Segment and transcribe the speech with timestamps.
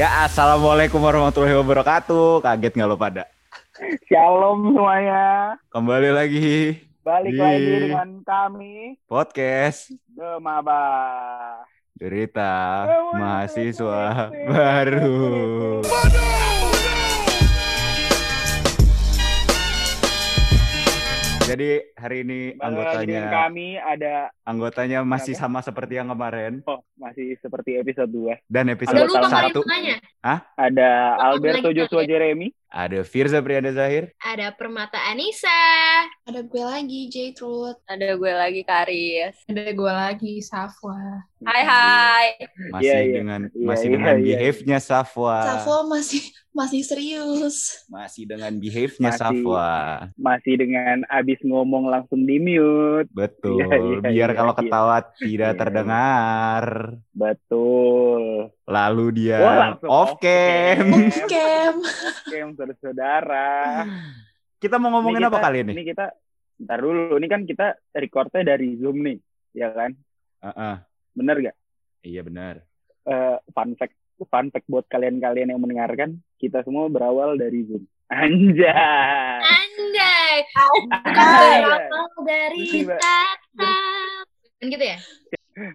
[0.00, 2.40] Ya, assalamualaikum warahmatullahi wabarakatuh.
[2.40, 3.28] Kaget nggak lo pada?
[4.08, 5.60] Shalom semuanya.
[5.68, 10.88] Kembali lagi Balik Di- lagi dengan kami podcast The Maba.
[12.00, 15.20] cerita Eh, mahasiswa baru.
[21.50, 27.74] Jadi hari ini anggotanya kami ada anggotanya masih sama seperti yang kemarin oh masih seperti
[27.74, 28.38] episode 2.
[28.46, 29.96] dan episode Anggota lupa kali satu namanya.
[30.54, 32.06] Ada Alberto Joshua.
[32.06, 32.54] Jeremy.
[32.70, 35.50] Ada Firza Priada Zahir, Ada Permata Anissa.
[36.22, 37.82] Ada gue lagi, J Truth.
[37.84, 39.34] Ada gue lagi Karis.
[39.50, 41.26] Ada gue lagi, Safwa.
[41.42, 42.26] Hai hai.
[42.70, 43.14] masih Iya, iya.
[43.18, 44.24] dengan Iya, masih iya, dengan iya.
[44.38, 45.36] behave-nya Safwa.
[45.42, 47.56] Safwa masih masih serius.
[47.90, 49.18] Masih dengan behave-nya Masih.
[49.18, 49.70] Safwa.
[50.14, 53.10] Masih dengan abis ngomong langsung di mute.
[53.10, 53.66] Betul.
[53.66, 54.60] Iya, iya, Biar iya, kalau iya.
[54.62, 55.58] ketawa tidak Iya.
[55.58, 56.64] terdengar.
[57.10, 58.22] Betul.
[58.70, 60.86] Lalu dia Wah, langsung off off cam.
[60.86, 61.26] cam.
[61.26, 61.74] Cam.
[62.22, 63.48] Oke, saudara-saudara.
[64.56, 65.72] Kita mau ngomongin Ini apa kita- kali ini?
[65.74, 66.06] Ini kita
[66.62, 67.18] ntar dulu.
[67.18, 69.18] Ini kan kita recordnya dari Zoom nih,
[69.52, 69.90] ya kan?
[70.40, 70.74] Heeh.
[71.10, 71.56] Bener gak?
[72.00, 72.62] Iya benar.
[73.02, 77.82] Eh, fun fact fun fact buat kalian-kalian yang mendengarkan kita semua berawal dari Zoom.
[78.06, 79.40] Anjay.
[79.40, 80.36] Anjay.
[80.52, 81.58] Bukan Anjay.
[81.64, 83.38] berawal dari tatap.
[84.60, 84.98] Kan gitu ya?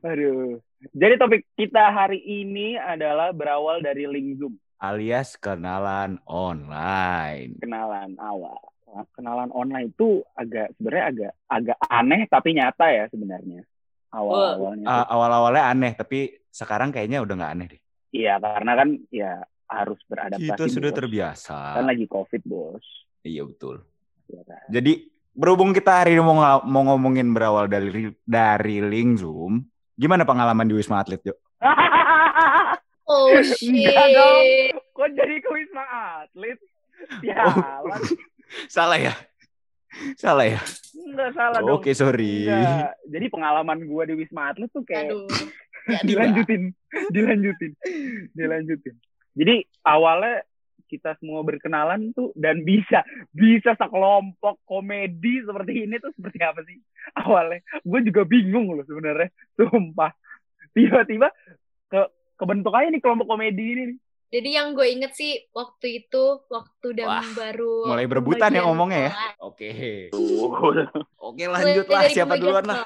[0.02, 0.60] Aduh.
[0.94, 7.58] Jadi topik kita hari ini adalah berawal dari link Zoom, Alias kenalan online.
[7.58, 8.60] kenalan awal.
[9.12, 13.62] Kenalan online itu agak sebenarnya agak agak aneh tapi nyata ya sebenarnya.
[14.16, 14.88] Awal-awalnya.
[14.88, 17.82] Ah, awal-awalnya aneh, tapi sekarang kayaknya udah nggak aneh deh.
[18.16, 20.48] Iya, karena kan ya harus beradaptasi.
[20.48, 20.98] Kita sudah Bos.
[21.04, 21.58] terbiasa.
[21.76, 22.86] Kan lagi Covid, Bos.
[23.28, 23.84] Iya betul.
[24.32, 24.64] Ya kan?
[24.72, 29.60] Jadi berhubung kita hari ini mau, mau ngomongin berawal dari dari link Zoom,
[29.96, 31.38] gimana pengalaman di Wisma Atlet, yuk?
[33.06, 34.42] Oh Enggak dong.
[34.42, 34.74] shit.
[34.92, 35.84] Kok jadi ke Wisma
[36.26, 36.58] Atlet?
[37.22, 37.86] Ya, Oh.
[38.76, 39.14] Salah ya?
[40.18, 40.60] Salah ya?
[40.96, 41.78] enggak salah dong.
[41.80, 42.50] Oke, sorry.
[42.50, 42.98] Enggak.
[43.06, 45.30] Jadi pengalaman gua di Wisma Atlet tuh kayak Aduh.
[46.10, 46.74] dilanjutin,
[47.14, 47.72] dilanjutin,
[48.34, 48.96] dilanjutin.
[49.38, 49.56] Jadi
[49.86, 50.42] awalnya
[50.86, 53.02] kita semua berkenalan tuh dan bisa
[53.34, 56.78] bisa sekelompok komedi seperti ini tuh seperti apa sih
[57.26, 57.62] awalnya?
[57.82, 60.14] Gue juga bingung loh sebenarnya, sumpah.
[60.76, 61.32] Tiba-tiba
[61.90, 62.02] ke
[62.36, 63.84] kebentuk aja nih kelompok komedi ini.
[63.94, 63.98] nih.
[64.34, 69.00] Jadi yang gue inget sih waktu itu waktu dan Wah, baru mulai berebutan ya ngomongnya
[69.08, 69.12] ya.
[69.40, 69.70] Oke.
[71.28, 72.06] Oke, lanjut lah.
[72.10, 72.86] Siapa duluan lah?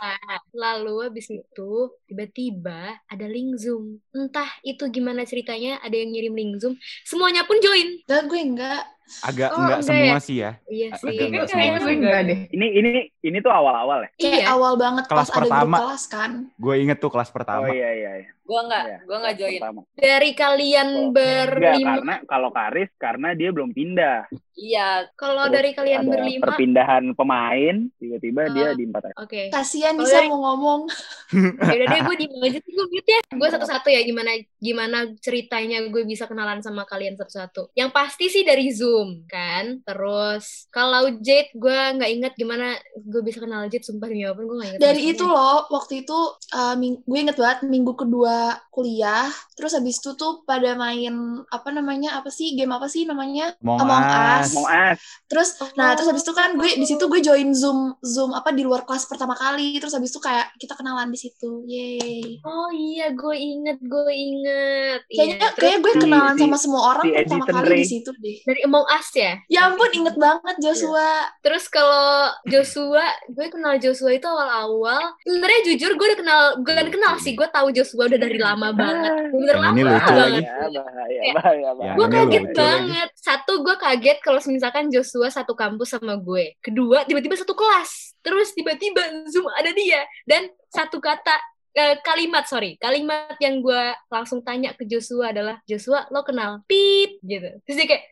[0.56, 1.72] Lalu habis itu
[2.08, 4.00] tiba-tiba ada link Zoom.
[4.16, 6.80] Entah itu gimana ceritanya, ada yang ngirim link Zoom.
[7.04, 8.00] Semuanya pun join.
[8.08, 8.84] Dan gue enggak.
[9.20, 10.20] Agak Oh, enggak enggak semua ya?
[10.20, 10.52] sih ya.
[10.66, 11.18] Iya Agak sih.
[11.20, 11.80] enggak Kayaknya semua.
[11.82, 12.40] gue enggak deh.
[12.50, 12.90] Ini ini
[13.20, 14.10] ini tuh awal-awal ya.
[14.16, 14.46] Kayak Iya.
[14.50, 15.78] awal banget Kelas pas ada grup pertama.
[15.78, 16.32] kelas kan.
[16.56, 17.66] Gue inget tuh kelas Oh pertama.
[17.70, 18.12] iya iya.
[18.20, 18.30] iya.
[18.42, 19.60] Gue enggak, Iya, gue enggak join.
[19.60, 19.80] pertama.
[19.94, 21.14] Dari kalian Oh, Enggak,
[21.46, 21.90] berlima.
[21.92, 24.20] karena kalau Karis karena dia belum pindah.
[24.60, 28.76] Iya, Kalau Terus dari kalian ada berlima, perpindahan pemain, tiba-tiba dia Ah.
[28.76, 29.16] di empat.
[29.16, 29.42] oke.
[29.50, 30.82] Kasihan Oh, bisa dari- mau ngomong.
[31.64, 33.22] Ya udah deh gue di aja sih gue mute ya.
[33.30, 37.72] Gue satu-satu ya gimana gimana ceritanya gue bisa kenalan sama kalian satu-satu.
[37.74, 39.80] Yang pasti sih dari Zoom kan.
[39.82, 44.46] Terus kalau Jade gue nggak inget gimana gue bisa kenal Jade sumpah demi apa pun
[44.46, 44.82] gue nggak inget.
[44.82, 46.18] Dari itu loh, waktu itu
[46.50, 48.38] uh, ming- gue inget banget minggu kedua
[48.70, 49.30] kuliah.
[49.54, 51.14] Terus habis itu tuh pada main
[51.46, 52.18] apa namanya?
[52.18, 52.52] Apa sih?
[52.52, 53.54] Game apa sih namanya?
[53.62, 54.42] Among Among Us.
[54.42, 54.49] Us.
[54.52, 55.00] Mau as.
[55.26, 55.70] Terus Oh.
[55.76, 58.82] nah terus habis itu kan gue di situ gue join Zoom Zoom apa di luar
[58.82, 59.76] kelas pertama kali.
[59.76, 61.62] Terus habis itu kayak kita kenalan di situ.
[61.64, 62.42] Yeay.
[62.42, 65.00] Oh iya gue inget gue inget.
[65.08, 67.80] Kayaknya Iya, terus kayak gue kenalan si- sama semua orang tuh pertama kali Ray.
[67.80, 68.38] di situ deh.
[68.42, 69.32] dari Among Us ya.
[69.48, 71.10] Ya ampun inget banget Joshua.
[71.40, 72.10] Terus kalau
[72.46, 75.14] Joshua, gue kenal Joshua itu awal-awal.
[75.22, 77.34] Sebenarnya jujur gue udah kenal, gue udah kenal sih.
[77.34, 79.14] Gue tahu Joshua udah dari lama banget.
[79.30, 80.18] Bener lama lucu banget.
[80.18, 80.42] lagi.
[80.42, 81.94] Bahaya, bahaya, Kayak- bahaya, bahaya.
[81.94, 83.10] Gue kaget banget.
[83.16, 86.54] Satu, gue kaget kalau misalkan Joshua satu kampus sama gue.
[86.62, 88.14] Kedua, tiba-tiba satu kelas.
[88.22, 90.06] Terus tiba-tiba Zoom ada dia.
[90.22, 91.34] Dan satu kata,
[91.74, 92.78] eh, kalimat, sorry.
[92.78, 93.84] Kalimat yang gue
[94.14, 97.18] langsung tanya ke Joshua adalah, Joshua, lo kenal Pit?
[97.26, 97.58] Gitu.
[97.66, 98.04] Terus dia kayak,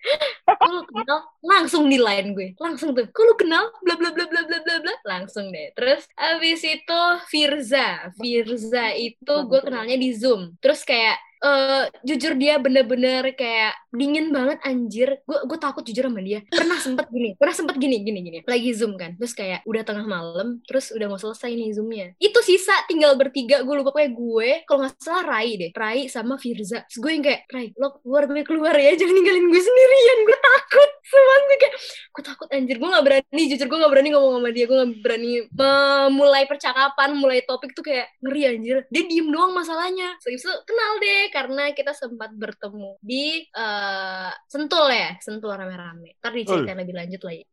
[0.58, 1.20] kok lo kenal?
[1.46, 2.48] Langsung di line gue.
[2.58, 3.70] Langsung tuh, kok lo kenal?
[3.86, 4.96] Bla bla bla bla bla bla bla.
[5.06, 5.70] Langsung deh.
[5.78, 8.10] Terus abis itu Firza.
[8.18, 10.58] Firza itu gue kenalnya di Zoom.
[10.58, 15.10] Terus kayak, eh jujur dia bener-bener kayak dingin banget anjir.
[15.24, 16.42] Gue gue takut jujur sama dia.
[16.50, 18.40] Pernah sempet gini pernah sempet gini gini gini.
[18.46, 22.08] Lagi zoom kan terus kayak udah tengah malam terus udah mau selesai nih zoomnya.
[22.18, 25.72] Itu sisa tinggal bertiga gue lupa kayak gue kalau nggak salah Rai deh.
[25.74, 26.86] Rai sama Firza.
[26.90, 30.18] Terus gue yang kayak Rai lo keluar gue keluar ya jangan ninggalin gue sendirian.
[30.28, 31.76] Gue takut semua gue kayak
[32.14, 32.76] gue takut anjir.
[32.82, 34.66] Gue nggak berani jujur gue nggak berani ngomong sama dia.
[34.66, 38.78] Gue nggak berani memulai percakapan mulai topik tuh kayak ngeri anjir.
[38.90, 40.18] Dia diem doang masalahnya.
[40.22, 46.20] So, itu kenal deh karena kita sempat bertemu di eh, Sentul ya, Sentul rame-rame.
[46.20, 47.44] Ntar diceritain lebih lanjut lagi.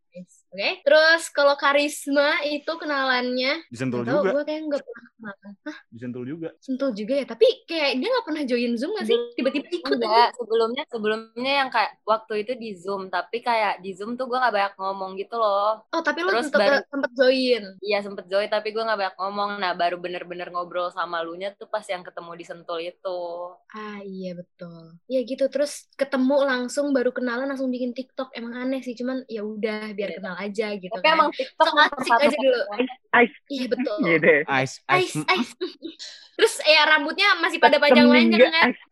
[0.54, 4.30] Oke, terus kalau karisma itu kenalannya, Disentul nggak tahu juga.
[4.38, 5.52] gue kayak nggak pernah kenalan.
[5.66, 6.48] Hah, Disentul juga.
[6.62, 9.18] sentul juga ya, tapi kayak dia nggak pernah join zoom nggak sih?
[9.34, 10.06] Tiba-tiba ikut aja.
[10.06, 14.38] Enggak, sebelumnya sebelumnya yang kayak waktu itu di Zoom, tapi kayak di Zoom tuh gue
[14.38, 15.82] gak banyak ngomong gitu loh.
[15.90, 17.64] Oh, tapi lo Terus sempet, baru- sempet join.
[17.82, 19.50] Iya sempet join tapi gue gak banyak ngomong.
[19.58, 23.20] Nah baru bener-bener ngobrol sama lu nya tuh pas yang ketemu di Sentul itu.
[23.74, 24.94] Ah iya betul.
[25.10, 28.30] Ya gitu terus ketemu langsung baru kenalan langsung bikin TikTok.
[28.30, 30.16] Emang aneh sih cuman ya udah biar Iya.
[30.22, 31.17] kenal aja gitu Tapi kan.
[31.17, 32.61] emang TikTok So asik aja dulu.
[33.17, 33.96] Ice Iya betul.
[34.05, 34.26] gitu.
[34.29, 34.41] ya.
[34.61, 35.17] Ice, Ice, ice.
[35.41, 35.52] ice.
[36.37, 38.70] Terus ya rambutnya masih pada panjang-panjang kan.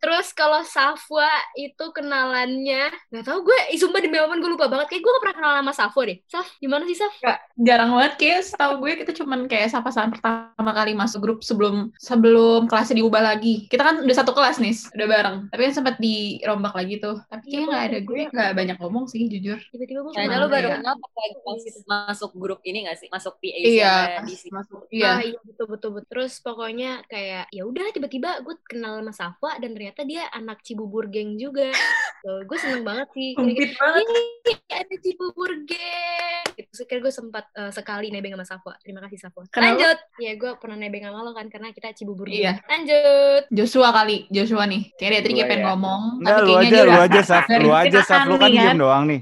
[0.00, 4.88] Terus kalau Safwa itu kenalannya nggak tahu gue, sumpah demi apa pun gue lupa banget.
[4.88, 6.18] Kayak gue gak pernah kenal sama Safwa deh.
[6.24, 7.12] Saf, gimana sih Saf?
[7.20, 11.92] Nggak, jarang banget kayak setahu gue kita cuman kayak sapa-sapaan pertama kali masuk grup sebelum
[12.00, 13.68] sebelum kelasnya diubah lagi.
[13.68, 15.36] Kita kan udah satu kelas nih, udah bareng.
[15.52, 17.20] Tapi kan sempat dirombak lagi tuh.
[17.28, 19.58] Tapi kayaknya nggak ada gue nggak banyak ngomong sih jujur.
[19.68, 20.76] Tiba-tiba gue Kayaknya kenal lu baru Iya.
[20.80, 21.60] kenal pas lagi pas
[22.08, 23.08] masuk grup ini gak sih?
[23.10, 24.44] Masuk PA Iya, sama DC.
[24.48, 24.80] masuk.
[24.80, 25.10] Ah Iya.
[25.28, 26.08] iya betul betul betul.
[26.08, 31.08] Terus pokoknya kayak ya udah tiba-tiba gue kenal sama Safwa dan ternyata dia anak Cibubur
[31.08, 31.72] geng juga.
[32.20, 33.32] Tuh, gue seneng banget sih.
[33.40, 34.04] Sempit banget.
[34.52, 36.44] Ih, ada Cibubur geng.
[36.54, 36.70] Gitu.
[36.84, 38.72] Sekali gue sempat eh, sekali nebeng sama Safwa.
[38.84, 39.32] Terima kasih.
[39.48, 39.56] Kenapa?
[39.56, 39.98] Lanjut.
[40.20, 42.44] Ya gue pernah nebeng sama lo kan karena kita Cibubur geng.
[42.44, 42.52] Iya.
[42.68, 43.42] Lanjut.
[43.48, 44.92] Joshua kali, Joshua nih.
[45.00, 45.66] Kayak dia tadi pengen ya.
[45.72, 46.02] ngomong.
[46.20, 47.44] Enggak, tapi lu kayaknya aja, dia lu aja, Saf.
[47.48, 48.20] Lu aja, Saf.
[48.28, 49.20] Lu kan nih diem doang nih.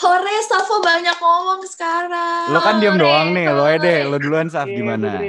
[0.00, 2.46] Hore, Safo banyak ngomong sekarang.
[2.48, 3.46] Lu kan diem doang nih.
[3.52, 3.98] Lu aja deh.
[4.08, 4.64] Lu duluan, Saf.
[4.64, 5.08] Iya, Gimana?
[5.20, 5.28] Putri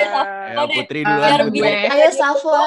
[0.00, 0.74] Ya, deh.
[0.74, 1.30] Putri duluan.
[1.30, 1.54] Biar gue.
[1.54, 2.58] biar Ayo, Safwa.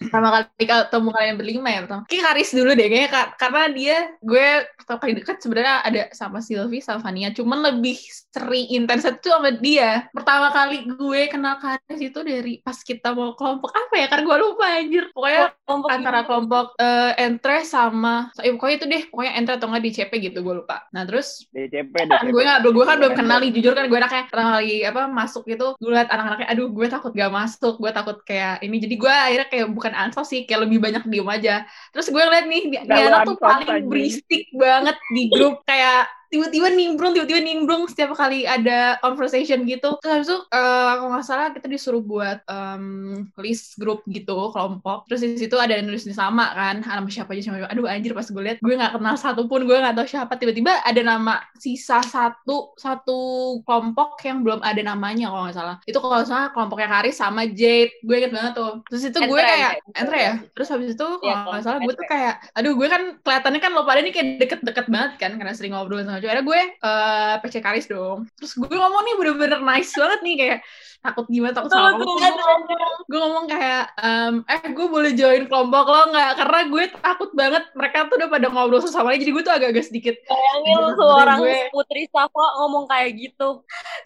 [0.00, 2.02] Pertama kali ketemu kalian berlima ya pertama.
[2.08, 4.46] Kayak Karis dulu deh kayaknya Kak- karena dia gue
[4.76, 7.96] pertama kali dekat sebenarnya ada sama Sylvie sama Fania cuman lebih
[8.30, 10.08] sering intens itu sama dia.
[10.10, 14.36] Pertama kali gue kenal Karis itu dari pas kita mau kelompok apa ya kan gue
[14.36, 15.04] lupa anjir.
[15.12, 19.84] Pokoknya Kelompok antara kelompok eh, entre sama eh, pokoknya itu deh pokoknya entre atau enggak
[19.86, 20.82] di CP gitu gue lupa.
[20.90, 22.32] Nah terus DCP, kan DCP.
[22.34, 25.42] gue nggak gue kan belum kenal nih jujur kan gue anaknya pertama kali apa masuk
[25.46, 29.12] gitu gue liat anak-anaknya aduh gue takut gak masuk gue takut kayak ini jadi gue
[29.12, 31.64] akhirnya kayak bukan ansos sih kayak lebih banyak diem aja.
[31.94, 35.62] Terus gue ngeliat nih dia anak tuh paling berisik banget di grup.
[35.64, 39.98] Kayak tiba-tiba nimbrung tiba-tiba nimbrung setiap kali ada conversation gitu.
[39.98, 45.10] Terus habis itu eh, kalau nggak salah kita disuruh buat em, list grup gitu kelompok.
[45.10, 48.26] Terus di situ ada yang nulis sama kan nama siapa aja siapa aduh anjir pas
[48.26, 50.38] gue liat gue nggak kenal satu pun gue nggak tahu siapa.
[50.38, 53.18] Tiba-tiba ada nama sisa satu satu
[53.66, 55.76] kelompok yang belum ada namanya kalau nggak salah.
[55.82, 57.90] Itu kalau salah kelompoknya Karis sama Jade.
[58.06, 58.86] Gue inget banget tuh.
[58.86, 60.18] Terus itu gue kayak Entre.
[60.22, 60.32] ya?
[60.54, 63.70] Terus habis itu kalau Iya, nggak salah gue tuh kayak aduh gue kan kelihatannya kan
[63.74, 67.34] lo pada ini kayak deket-deket banget kan karena sering ngobrol sama cewek Akhirnya gue eh
[67.42, 68.18] PC Karis dong.
[68.38, 70.58] Terus gue ngomong nih bener-bener nice banget nih kayak
[71.00, 72.06] takut gimana takut salah ngomong.
[72.06, 72.60] Gue ngomong,
[73.08, 76.30] gue ngomong kayak em, eh gue boleh join kelompok lo nggak?
[76.36, 80.12] Karena gue takut banget mereka tuh udah pada ngobrol sama jadi gue tuh agak-agak sedikit
[80.28, 83.48] Bayangin lu Bener-bener seorang gue- Putri Safwa ngomong kayak gitu.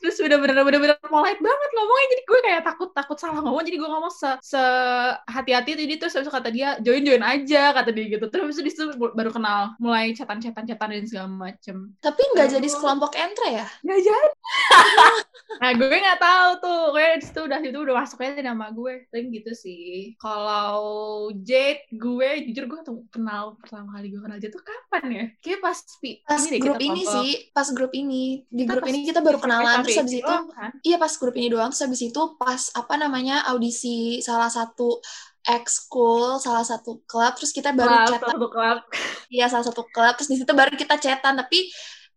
[0.03, 3.63] terus udah bener-bener polite banget ngomongnya jadi gue kayak takut takut salah ngomong.
[3.67, 4.63] Jadi gue ngomong se, se
[5.27, 8.27] hati-hati jadi terus habis kata dia join join aja kata dia gitu.
[8.31, 13.13] Terus habis itu baru kenal mulai chatan-chatan chatan dan segala macem Tapi nggak jadi sekelompok
[13.17, 13.67] entre ya?
[13.85, 14.29] nggak jadi
[15.63, 19.07] nah gue nggak tahu tuh kayak di situ udah itu udah masuk aja nama gue
[19.09, 24.53] paling gitu sih kalau Jade gue jujur gue tuh kenal pertama kali gue kenal Jade
[24.53, 27.05] tuh kapan ya kayak pas pi- Pas deh, grup kita ini kelompok.
[27.05, 28.41] sih, pas grup ini.
[28.49, 30.73] Di Kita grup pas ini kita baru kenalan, terus habis itu doang, kan?
[30.85, 35.05] Iya pas grup ini doang, terus habis itu pas apa namanya audisi salah satu
[35.45, 38.81] ekskul, salah satu klub, terus kita baru klub
[39.29, 41.69] iya salah satu klub, terus di situ baru kita chatan, tapi.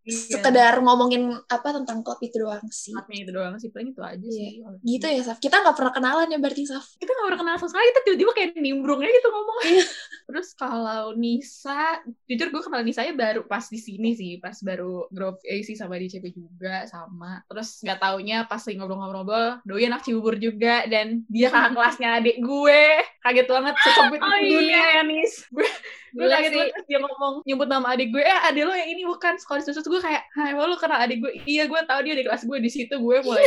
[0.08, 2.96] Sekedar ngomongin apa tentang klub itu doang sih.
[2.96, 5.38] Klubnya itu doang sih paling itu aja sih Gitu ya, Saf.
[5.38, 6.96] Kita nggak pernah kenalan ya berarti, Saf.
[6.96, 9.86] kita gak pernah kenal sama sekali kita tiba-tiba kayak nimbrung aja gitu ngomong Iya.
[10.28, 15.40] terus kalau Nisa jujur gue kenal Nisa baru pas di sini sih pas baru grup
[15.42, 19.24] AC sama di CP juga sama terus nggak taunya pas lagi ngobrol-ngobrol
[19.64, 22.82] doi anak Cibubur juga dan dia kakak kelasnya adik gue
[23.24, 24.56] kaget banget sesempit Oh, itu iya.
[24.60, 25.70] dunia ya Nis gue
[26.10, 26.58] gue Gila kaget sih.
[26.58, 29.60] banget terus dia ngomong nyebut nama adik gue eh adik lo yang ini bukan sekolah
[29.60, 32.44] di terus gue kayak hai lo kenal adik gue iya gue tahu dia di kelas
[32.44, 33.44] gue di situ gue mulai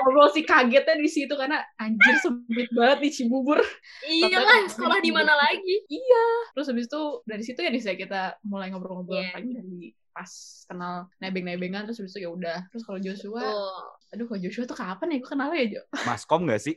[0.00, 3.60] ngobrol sih kagetnya di situ karena anjir sempit banget di Cibubur
[4.02, 5.84] Iya kan, sekolah di mana lagi?
[5.86, 6.24] Iya.
[6.50, 9.32] Terus habis itu dari situ ya nih saya kita mulai ngobrol-ngobrol Iya.
[9.34, 9.76] lagi dari
[10.10, 10.30] pas
[10.66, 12.58] kenal nebeng-nebengan terus habis itu ya udah.
[12.68, 13.84] Terus kalau Joshua, Tuh.
[14.10, 15.82] aduh kalau Joshua tuh kapan ya gue kenal ya Jo?
[16.02, 16.74] Maskom gak sih?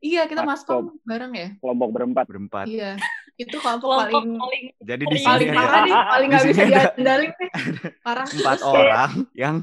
[0.00, 0.90] iya kita Maskom.
[0.90, 1.48] maskom bareng ya.
[1.58, 2.24] Kelompok berempat.
[2.26, 2.66] Berempat.
[2.66, 2.96] Iya.
[3.42, 6.62] Itu kelompok Kelompok paling paling Jadi di paling sini parah ada nih, paling nggak bisa
[6.62, 7.50] diandalin nih.
[8.06, 8.26] Parah.
[8.26, 9.54] empat orang yang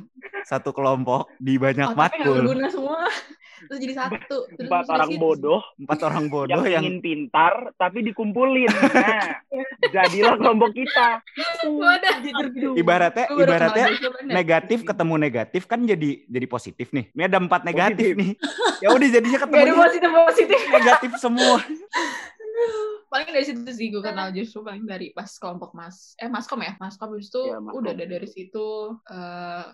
[0.41, 2.35] satu kelompok di banyak Oh, matkul.
[2.41, 3.03] berguna semua.
[3.59, 7.75] terus jadi satu terus Empat terus orang bodoh Empat orang bodoh yang yang, ingin pintar
[7.75, 8.71] tapi dikumpulin.
[8.71, 9.43] Nah,
[9.91, 11.19] jadilah kelompok kita.
[12.71, 13.85] Ibaratnya ibaratnya
[14.23, 17.11] negatif ketemu negatif kan jadi jadi positif nih.
[17.11, 18.31] Ini ada empat negatif nih.
[18.79, 21.59] Ya udah jadinya ketemu positif positif negatif semua.
[23.09, 26.77] Paling dari situ sih gue kenal Joshua paling dari pas kelompok mas eh maskom ya?
[26.77, 27.81] Maskom habis itu Maskom.
[27.81, 28.67] udah ada dari situ
[29.09, 29.65] eh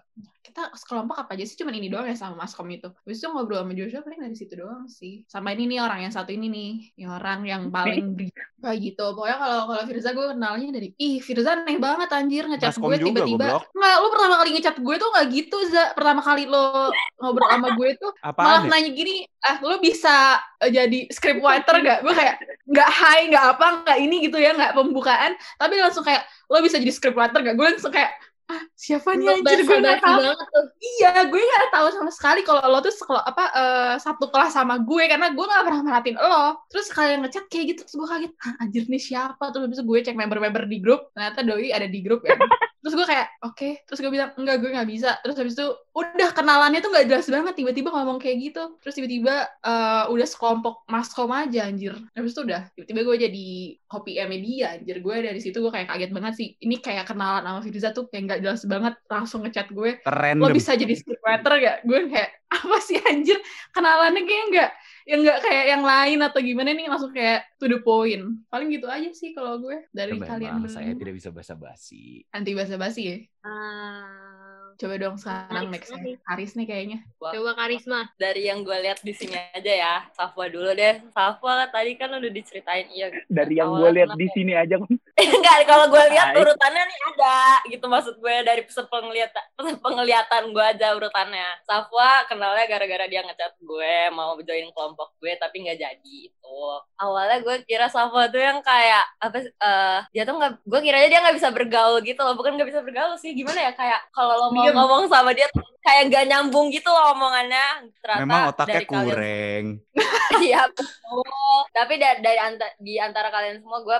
[0.46, 1.58] kita sekelompok apa aja sih?
[1.58, 2.88] Cuman ini doang ya sama maskom itu.
[2.88, 5.26] Habis itu ngobrol sama Joshua paling dari situ doang sih.
[5.26, 6.72] Sama ini nih orang yang satu ini nih.
[7.02, 8.14] Yang orang yang paling
[8.62, 9.06] kayak gitu.
[9.18, 12.98] Pokoknya kalau kalau Firza gue kenalnya dari ih Firza aneh banget anjir ngechat Maskom gue
[13.02, 13.58] tiba-tiba.
[13.68, 15.84] nggak lu pertama kali ngechat gue tuh nggak gitu za.
[15.98, 18.70] Pertama kali lo ngobrol sama gue tuh malah Apaan nih?
[18.70, 19.16] nanya gini
[19.46, 22.36] ah lu bisa eh, jadi script writer gak gue kayak
[22.66, 25.32] nggak hai nggak apa nggak ini gitu ya nggak pembukaan.
[25.62, 28.12] Tapi langsung kayak lo bisa jadi script writer gak gue langsung kayak
[28.46, 29.60] ah siapa nih anjir?
[29.66, 30.22] Gue tahu.
[30.22, 30.66] banget tuh.
[30.82, 34.78] iya gue nggak tahu sama sekali kalau lo tuh sekelo- apa eh, satu kelas sama
[34.82, 36.62] gue karena gue nggak pernah merhatiin lo.
[36.70, 39.44] Terus kalian ngechat kayak gitu terus gue kaget ah, anjir nih siapa?
[39.50, 42.38] Terus habis itu gue cek member-member di grup ternyata doi ada di grup ya.
[42.86, 43.70] Terus gue kayak oke.
[43.90, 45.18] Terus gue bilang enggak gue nggak bisa.
[45.26, 45.66] Terus habis itu
[45.98, 48.78] udah kenalannya tuh nggak jelas banget tiba-tiba ngomong kayak gitu.
[48.78, 51.98] Terus tiba-tiba eh, udah sekelompok maskom aja anjir.
[52.14, 53.48] Habis itu udah tiba-tiba gue jadi
[53.90, 55.02] kopi media anjir.
[55.02, 56.54] Gue dari situ gue kayak kaget banget sih.
[56.62, 60.52] Ini kayak kenalan sama Firza tuh kayak nggak jelas banget langsung ngechat gue lo Random.
[60.52, 61.78] bisa jadi scriptwriter gak?
[61.88, 63.40] Gue kayak apa sih anjir
[63.72, 64.72] kenalannya kayak nggak
[65.06, 68.42] yang nggak kayak yang lain atau gimana nih langsung kayak to the point.
[68.50, 71.02] Paling gitu aja sih kalau gue dari kalian Memang saya berdua.
[71.06, 72.26] tidak bisa basa-basi.
[72.34, 73.18] anti basa-basi ya.
[73.46, 74.36] Ah,
[74.76, 75.88] Coba dong sekarang next.
[76.28, 77.00] Haris nih kayaknya.
[77.16, 78.12] coba karisma.
[78.20, 81.00] Dari yang gue lihat di sini aja ya, Safwa dulu deh.
[81.16, 83.08] Safwa tadi kan udah diceritain iya.
[83.32, 84.34] Dari yang gue lihat di ya?
[84.36, 84.92] sini aja kan.
[85.40, 87.36] Enggak, kalau gue lihat urutannya nih ada
[87.72, 89.46] gitu maksud gue dari penglihatan
[89.80, 91.48] penglihatan gue aja urutannya.
[91.64, 96.58] Safwa kenalnya gara-gara dia ngechat gue mau join kelompok gue tapi nggak jadi itu.
[96.96, 101.08] Awalnya gue kira Safwa tuh yang kayak apa sih, eh dia tuh nggak gue kiranya
[101.12, 104.36] dia nggak bisa bergaul gitu loh bukan nggak bisa bergaul sih gimana ya kayak kalau
[104.40, 104.76] lo mau Diem.
[104.76, 109.66] ngomong sama dia tuh kayak gak nyambung gitu loh omongannya ternyata Memang otaknya dari kurang.
[110.36, 111.24] Iya betul.
[111.72, 113.98] Tapi dari, dari anta- di antara kalian semua gue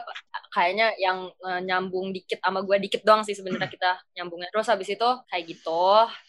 [0.52, 4.50] kayaknya yang eh, nyambung dikit sama gue dikit doang sih sebenarnya kita nyambungnya.
[4.50, 5.86] Terus habis itu kayak gitu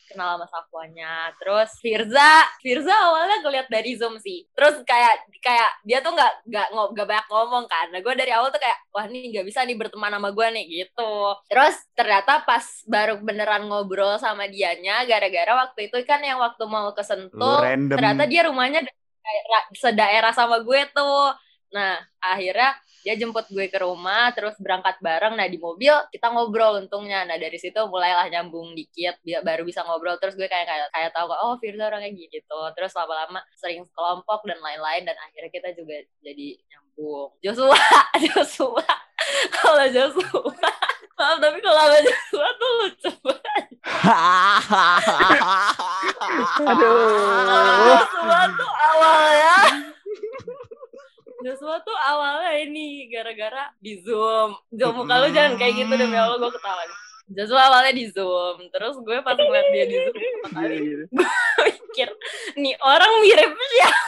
[0.09, 1.35] kenal sama Safwanya.
[1.39, 4.47] Terus Firza, Firza awalnya ngeliat dari Zoom sih.
[4.55, 7.87] Terus kayak kayak dia tuh nggak nggak nggak banyak ngomong kan.
[7.93, 10.65] Nah gue dari awal tuh kayak wah ini nggak bisa nih berteman sama gue nih
[10.85, 11.13] gitu.
[11.51, 16.95] Terus ternyata pas baru beneran ngobrol sama dianya gara-gara waktu itu kan yang waktu mau
[16.95, 17.95] ke Lu Sentul random.
[17.99, 18.81] ternyata dia rumahnya
[19.27, 21.35] daerah, sedaerah sama gue tuh.
[21.75, 22.75] Nah, akhirnya
[23.07, 25.39] dia jemput gue ke rumah, terus berangkat bareng.
[25.39, 27.23] Nah, di mobil kita ngobrol untungnya.
[27.23, 30.19] Nah, dari situ mulailah nyambung dikit, bi- baru bisa ngobrol.
[30.19, 32.59] Terus gue kayak kayak, kayak tahu, oh Firza orangnya gitu.
[32.75, 35.07] Terus lama-lama sering kelompok dan lain-lain.
[35.07, 37.31] Dan akhirnya kita juga jadi nyambung.
[37.39, 37.79] Joshua,
[38.27, 38.83] Joshua.
[39.55, 40.51] Kalau Joshua,
[41.17, 43.67] maaf tapi kalau sama Joshua tuh lucu banget.
[46.59, 47.87] Kalau Aduh.
[47.87, 49.57] Joshua tuh awalnya
[51.47, 54.59] Joshua tuh awalnya ini gara-gara di Zoom.
[54.75, 56.83] Zoom muka lu jangan kayak gitu demi Allah gue ketawa.
[57.31, 58.67] Joshua awalnya di Zoom.
[58.75, 61.07] Terus gue pas ngeliat dia di Zoom pertama kali
[61.87, 62.11] mikir,
[62.59, 64.03] nih orang mirip siapa?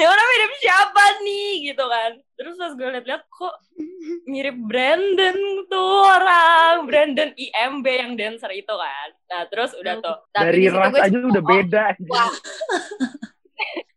[0.00, 2.12] Nih orang mirip siapa nih gitu kan.
[2.40, 3.54] Terus pas gue liat-liat kok
[4.24, 5.38] mirip Brandon
[5.68, 6.88] tuh orang.
[6.88, 9.08] Brandon IMB yang dancer itu kan.
[9.28, 10.16] Nah terus udah tuh.
[10.32, 11.84] Tapi Dari ras gue aja cuma, udah oh, beda.
[12.08, 12.32] Wah.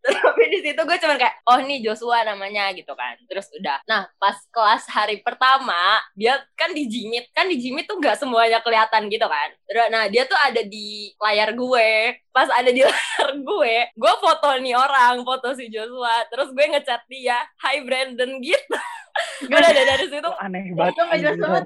[0.06, 3.18] Tapi di situ gue cuman kayak, oh nih Joshua namanya gitu kan.
[3.26, 3.82] Terus udah.
[3.90, 7.30] Nah pas kelas hari pertama, dia kan di Jimit.
[7.34, 9.50] Kan di Jimit tuh gak semuanya kelihatan gitu kan.
[9.66, 12.22] Terus, Nah dia tuh ada di layar gue.
[12.30, 16.28] Pas ada di layar gue, gue foto nih orang, foto si Joshua.
[16.30, 18.78] Terus gue ngechat dia, Hai Brandon gitu.
[19.48, 20.29] Udah deh dari situ.
[20.39, 20.93] Aneh banget.
[20.93, 21.65] Itu nggak jelas banget.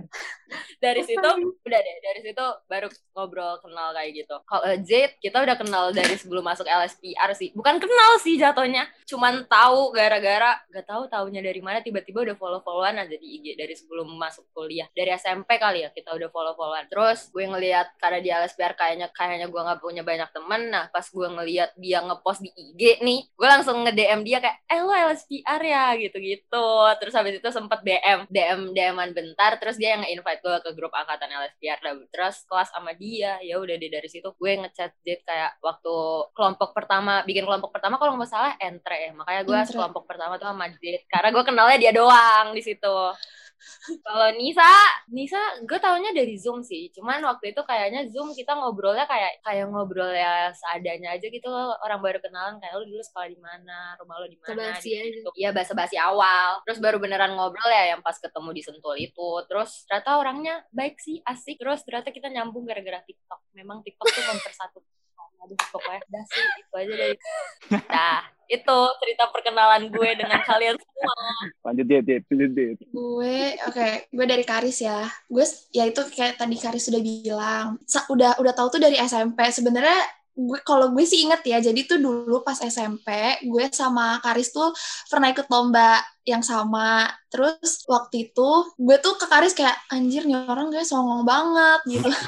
[0.79, 1.29] dari situ
[1.65, 4.35] udah deh dari situ baru ngobrol kenal kayak gitu.
[4.45, 7.49] Kalau eh, Jade kita udah kenal dari sebelum masuk LSPR sih.
[7.53, 12.61] Bukan kenal sih jatuhnya cuman tahu gara-gara gak tahu taunya dari mana tiba-tiba udah follow
[12.61, 14.85] followan aja di IG dari sebelum masuk kuliah.
[14.93, 19.07] Dari SMP kali ya kita udah follow followan terus gue ngelihat karena di LSPR kayaknya
[19.13, 20.61] kayaknya gue nggak punya banyak temen.
[20.69, 24.57] Nah pas gue ngelihat dia ngepost di IG nih gue langsung nge DM dia kayak
[24.69, 25.85] eh lo LSPR ya?
[25.97, 26.67] Gitu-gitu.
[27.01, 30.91] Terus habis itu sempet DM DM DM-an bentar terus dia yang nge-invite gue ke grup
[30.91, 35.23] angkatan LSPR dan terus kelas sama dia ya udah deh dari situ gue ngechat Jade
[35.23, 35.95] kayak waktu
[36.35, 40.51] kelompok pertama bikin kelompok pertama kalau nggak salah entre ya makanya gue kelompok pertama tuh
[40.51, 42.97] sama Jade karena gue kenalnya dia doang di situ
[44.05, 44.67] Kalau Nisa,
[45.11, 46.89] Nisa gue taunya dari Zoom sih.
[46.95, 51.75] Cuman waktu itu kayaknya Zoom kita ngobrolnya kayak kayak ngobrol ya seadanya aja gitu loh.
[51.83, 54.75] Orang baru kenalan kayak lu dulu sekolah di mana, rumah lo di mana.
[54.75, 54.81] Aja.
[54.83, 55.29] gitu.
[55.35, 56.63] Iya basa-basi awal.
[56.67, 59.29] Terus baru beneran ngobrol ya yang pas ketemu di Sentul itu.
[59.47, 61.59] Terus ternyata orangnya baik sih, asik.
[61.59, 63.53] Terus ternyata kita nyambung gara-gara TikTok.
[63.55, 64.79] Memang TikTok tuh mempersatu.
[65.39, 67.15] Aduh, pokoknya dah sih itu aja dari
[67.87, 68.19] Nah,
[68.49, 71.21] itu cerita perkenalan gue dengan kalian semua.
[71.69, 72.23] Lanjut ya, Dit.
[72.33, 72.77] Lanjut, Dit.
[72.89, 75.05] Gue, oke, gue dari Karis ya.
[75.29, 77.77] Gue, ya itu kayak tadi Karis sudah bilang.
[77.85, 79.37] Sa- udah udah tahu tuh dari SMP.
[79.53, 80.01] Sebenarnya
[80.33, 81.61] gue kalau gue sih inget ya.
[81.61, 84.73] Jadi tuh dulu pas SMP, gue sama Karis tuh
[85.07, 87.09] pernah ikut lomba yang sama.
[87.29, 92.09] Terus waktu itu gue tuh ke Karis kayak anjir nih orang gue songong banget gitu.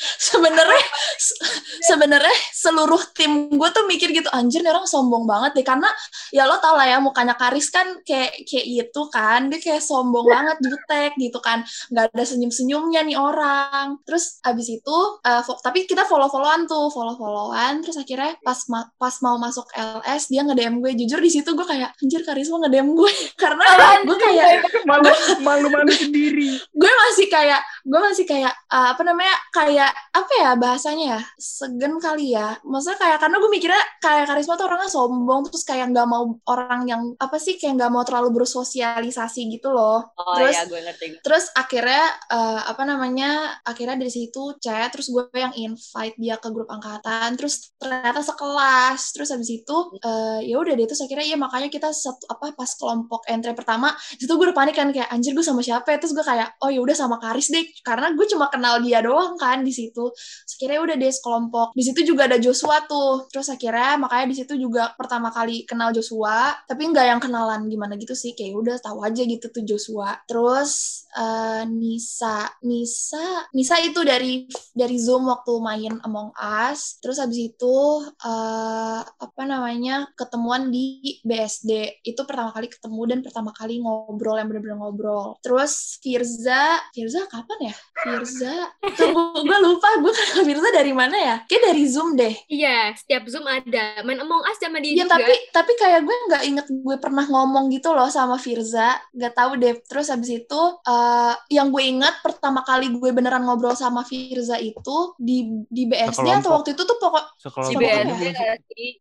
[0.00, 0.80] sebenarnya
[1.20, 1.36] se-
[1.84, 5.64] sebenarnya seluruh tim gue tuh mikir gitu anjir nih orang sombong banget deh.
[5.64, 5.88] Karena
[6.32, 9.48] ya lo tau lah ya mukanya Karis kan kayak kayak gitu kan.
[9.52, 11.64] Dia kayak sombong banget jutek gitu kan.
[11.92, 13.96] Nggak ada senyum senyumnya nih orang.
[14.04, 18.60] Terus abis itu eh, fo- tapi kita follow followan tuh follow followan terus akhirnya pas
[18.68, 20.92] ma- pas mau masuk LS dia nge DM gue.
[21.00, 23.12] Jujur di situ gue kayak anjir Karisma nge DM gue
[23.50, 24.46] karena gue kayak
[24.86, 25.10] Malu,
[25.46, 26.56] malu-malu sendiri.
[26.60, 31.96] gue masih kayak gue masih kayak uh, apa namanya kayak apa ya bahasanya ya segen
[31.98, 32.58] kali ya.
[32.62, 36.84] Maksudnya kayak karena gue mikirnya kayak karisma tuh orangnya sombong terus kayak nggak mau orang
[36.86, 40.12] yang apa sih kayak nggak mau terlalu bersosialisasi gitu loh.
[40.16, 41.06] Oh Terus- iya, gue ngerti.
[41.24, 46.48] terus akhirnya uh, apa namanya akhirnya dari situ chat terus gue yang invite dia ke
[46.52, 49.00] grup angkatan terus ternyata sekelas.
[49.14, 52.70] Terus habis itu uh, ya udah deh terus akhirnya iya makanya kita satu apa pas
[52.76, 55.98] kelompok entry pertama itu gue udah panik kan kayak anjir gue sama siapa ya?
[56.02, 59.34] Terus gue kayak oh ya udah sama Karis deh karena gue cuma kenal dia doang
[59.38, 60.12] kan di situ.
[60.12, 61.68] Terus akhirnya udah deh sekelompok.
[61.74, 63.26] Di situ juga ada Joshua tuh.
[63.30, 66.54] Terus akhirnya makanya di situ juga pertama kali kenal Joshua.
[66.66, 68.32] Tapi nggak yang kenalan gimana gitu sih.
[68.34, 70.18] Kayak udah tahu aja gitu tuh Joshua.
[70.26, 76.98] Terus eh, Nisa Nisa Nisa itu dari dari Zoom waktu main Among Us.
[77.02, 77.76] Terus habis itu
[78.24, 84.48] eh, apa namanya ketemuan di BSD itu pertama kali ketemu dan pertama kali ngobrol yang
[84.48, 85.36] bener-bener ngobrol.
[85.40, 88.54] Terus Firza Firza kapan ya Firza
[88.98, 93.24] tunggu gue lupa gue kenal Firza dari mana ya kayak dari Zoom deh Iya, setiap
[93.26, 94.00] Zoom ada.
[94.00, 95.16] Main Among Us sama dia Ya juga.
[95.16, 99.50] tapi tapi kayak gue nggak inget gue pernah ngomong gitu loh sama Firza, nggak tahu
[99.56, 99.74] deh.
[99.82, 105.14] Terus habis itu eh, yang gue inget pertama kali gue beneran ngobrol sama Firza itu
[105.16, 106.50] di di BSD atau Sekelompok.
[106.54, 108.52] waktu itu tuh pokok Di Sekelompok apa dulu ya?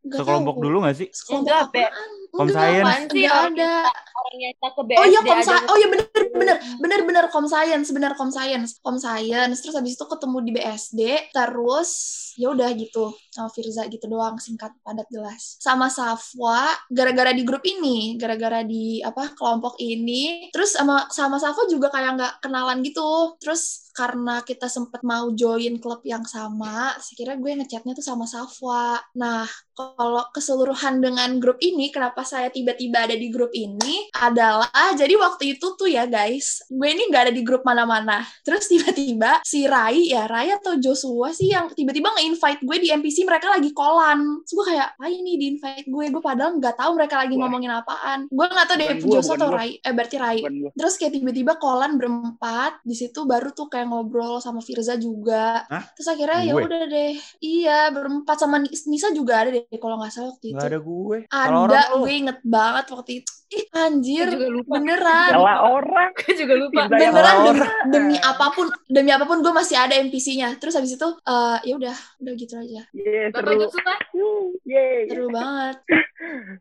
[0.09, 1.07] Sekelompok dulu gak sih?
[1.09, 2.09] Sekelompok apaan?
[2.33, 3.09] Kom Science.
[3.09, 3.89] Sih ada.
[4.19, 6.57] orang yang kita ke BSD Oh iya kom aja Sci- oh iya bener bener bener
[6.79, 9.57] bener bener kom science bener kom science kom science.
[9.63, 10.99] Terus habis itu ketemu di BSD
[11.31, 11.89] terus
[12.35, 15.55] ya udah gitu sama Firza gitu doang singkat padat jelas.
[15.59, 20.51] Sama Safwa gara-gara di grup ini gara-gara di apa kelompok ini.
[20.51, 23.39] Terus sama sama Safwa juga kayak nggak kenalan gitu.
[23.39, 28.95] Terus karena kita sempet mau join klub yang sama sekira gue ngechatnya tuh sama Safwa
[29.19, 29.43] nah
[29.75, 35.59] kalau keseluruhan dengan grup ini kenapa saya tiba-tiba ada di grup ini adalah jadi waktu
[35.59, 38.21] itu tuh ya guys gue ini nggak ada di grup mana-mana.
[38.45, 43.25] Terus tiba-tiba si Rai ya Rai atau Joshua sih yang tiba-tiba nge-invite gue di NPC
[43.25, 44.45] mereka lagi kolan.
[44.45, 46.05] Terus gue kayak Rai nih di invite gue.
[46.13, 47.41] Gue padahal nggak tahu mereka lagi Wah.
[47.49, 48.19] ngomongin apaan.
[48.29, 49.49] Gue nggak tahu deh Joshua atau.
[49.49, 50.38] Rai eh berarti Rai.
[50.77, 55.65] Terus kayak tiba-tiba kolan berempat di situ baru tuh kayak ngobrol sama Firza juga.
[55.65, 55.84] Hah?
[55.97, 57.13] terus akhirnya ya udah deh.
[57.41, 60.62] Iya berempat sama Nis- Nisa juga ada deh kalau nggak salah waktu itu.
[60.62, 61.17] Gak ada gue.
[61.28, 64.71] Ada orang gue inget banget waktu itu ih anjir Gue juga lupa.
[64.75, 66.09] beneran Salah orang.
[66.15, 66.81] Gue juga lupa.
[66.85, 71.07] Beneran demi, demi apa pun demi apa pun gue masih ada NPC-nya terus habis itu
[71.19, 73.65] eh, ya udah udah gitu aja Yeay, Bapak seru.
[74.13, 75.07] Wuh, Yeay.
[75.07, 75.77] seru banget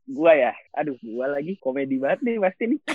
[0.08, 0.52] Gua ya.
[0.72, 2.80] Aduh, gua lagi komedi banget nih pasti nih.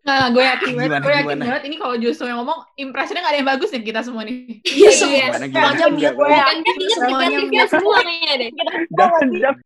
[0.00, 3.38] Nah, gue yakin banget, gue yakin banget ini kalau Joshua yang ngomong, impresinya gak ada
[3.38, 4.58] yang bagus nih kita semua nih.
[4.64, 4.94] iya Iya.
[4.96, 5.74] semua Gimana, gimana?
[5.76, 6.56] semuanya Gue inget
[6.96, 7.68] Semuanya mute.
[7.68, 8.50] semua kayaknya deh.
[8.90, 9.56] Jangan, jangan.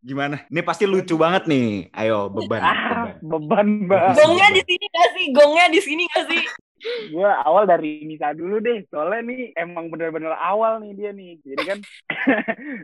[0.00, 0.36] Gimana?
[0.48, 1.92] Ini pasti lucu banget nih.
[1.92, 2.60] Ayo beban.
[2.60, 3.08] Ah, beban.
[3.20, 4.14] beban banget.
[4.16, 5.24] Gongnya di sini gak sih?
[5.32, 6.42] Gongnya di sini gak sih?
[7.12, 11.38] Gue awal dari Nisa dulu deh soalnya nih emang bener-bener awal nih dia nih.
[11.46, 11.78] Jadi kan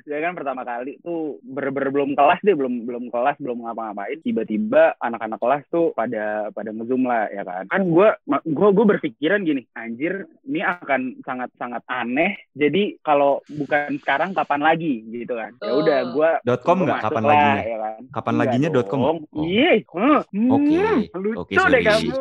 [0.06, 4.18] dia kan pertama kali tuh bener-bener belum kelas deh belum belum kelas belum ngapa-ngapain.
[4.22, 7.66] Tiba-tiba anak-anak kelas tuh pada pada ngezoom lah ya kan.
[7.68, 8.08] Kan gue
[8.46, 12.38] gue gue berpikiran gini anjir ini akan sangat sangat aneh.
[12.54, 15.02] Jadi kalau bukan sekarang kapan lagi?
[15.02, 15.52] Gitu kan.
[15.60, 17.00] Ya udah gue Dot com nggak?
[17.02, 17.62] kapan laginya?
[17.66, 18.00] ya kan.
[18.12, 19.00] Kapan Enggak laginya dot com?
[19.02, 19.42] Oh.
[19.42, 20.76] Iya, hmm, Oke,
[21.36, 22.12] oke, deh kamu.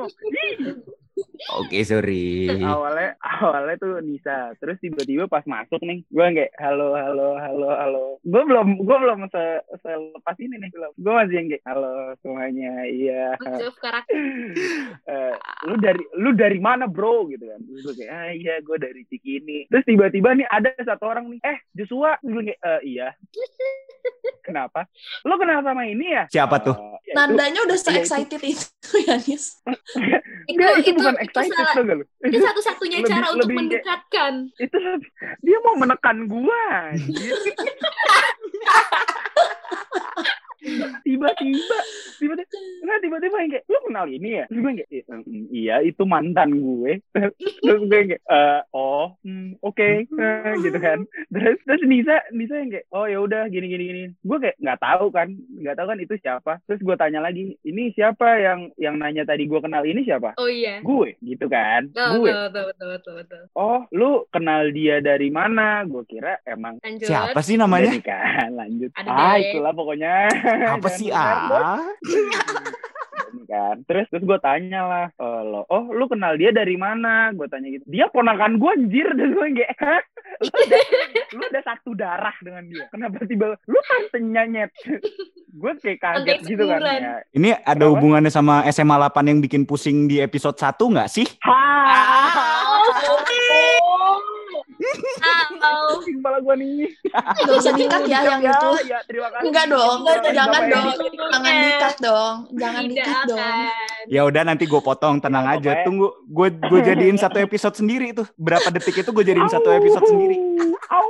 [1.56, 2.48] Oke, sorry.
[2.62, 4.54] awalnya awalnya tuh Nisa.
[4.58, 8.06] Terus tiba-tiba pas masuk nih gue kayak halo halo halo halo.
[8.24, 9.43] Gue belum gue belum se
[9.82, 10.91] selepas ini nih belum.
[10.95, 13.26] Gue masih yang kayak halo semuanya iya.
[13.38, 14.04] Karakter.
[15.06, 15.36] Eh,
[15.69, 17.30] lu dari lu dari mana bro?
[17.30, 17.60] Gitu kan.
[17.62, 19.69] Terus gue kayak ah iya gue dari Cikini.
[19.69, 22.17] Terus tiba-tiba nih ada satu orang nih eh Joshua?
[22.21, 23.13] Gue kayak "Eh, iya.
[24.45, 24.86] Kenapa?
[25.26, 26.24] Lu kenal sama ini ya?
[26.30, 26.76] Siapa tuh?
[26.76, 29.45] "Eh, ya itu- Nadanya udah ya itu- itu ya, Nis.
[30.45, 32.05] Itu, itu, itu, bukan itu, excited salah- tau gak lu?
[32.23, 34.33] itu satu-satunya Lebih- cara untuk lebih kayak- mendekatkan.
[34.57, 34.77] itu
[35.41, 36.65] dia mau menekan gua
[41.03, 41.77] tiba-tiba
[42.25, 45.45] tiba-tiba nah tiba-tiba yang kayak lu kenal ini ya terus gue yang kayak "I- mm,
[45.53, 46.91] iya itu mantan gue
[47.61, 52.55] terus gue yang kayak "Eh, oh hmm, oke Eh, gitu kan terus terus Nisa Nisa
[52.57, 55.88] yang kayak oh ya udah gini gini gini gue kayak nggak tahu kan nggak tahu
[55.88, 59.83] kan itu siapa terus gue tanya lagi ini siapa yang yang nanya tadi gue kenal
[59.83, 60.81] ini siapa Oh iya.
[60.81, 63.41] gue gitu kan Betul, gue betul, betul, betul, betul, betul.
[63.53, 67.07] oh lu kenal dia dari mana gue kira emang Lanjut.
[67.07, 67.91] Siapa sih namanya?
[67.91, 68.91] Nikah, lanjut.
[68.93, 70.15] Ada ah, itulah pokoknya.
[70.71, 71.81] Apa sih ah?
[73.36, 73.75] Ini kan.
[73.84, 77.36] Terus terus gue tanya lah, "Eh, lo, oh lu kenal dia dari mana?
[77.36, 77.84] Gue tanya gitu.
[77.88, 80.01] Dia ponakan gue anjir dan gue kayak, "Hah?
[80.41, 80.82] lu udah,
[81.38, 82.86] lu udah satu darah dengan dia.
[82.91, 84.71] Kenapa tiba lu tantenya nyet?
[85.56, 87.15] gue kayak kaget Tante gitu kan ya.
[87.32, 87.91] Ini ada Kenapa?
[87.95, 91.23] hubungannya sama SMA 8 yang bikin pusing di episode 1 nggak sih?
[91.47, 91.63] Ha!
[93.08, 93.23] Oh,
[94.95, 96.75] Pusing kepala gue nih.
[97.38, 98.69] Gak usah dikat ya yang ya, itu.
[98.86, 99.45] Ya, terima kasih.
[99.47, 100.88] Enggak dong, kasih, jangan dong.
[101.31, 102.36] Jangan dikat dong.
[102.53, 103.58] Jangan dikat dong.
[104.05, 105.71] Ya udah nanti gue potong, tenang Ya, aja.
[105.71, 108.27] pokoknya- Tunggu, gue gue jadiin satu episode sendiri tuh.
[108.36, 110.38] Berapa detik itu gue jadiin satu episode sendiri.
[110.88, 111.10] Au.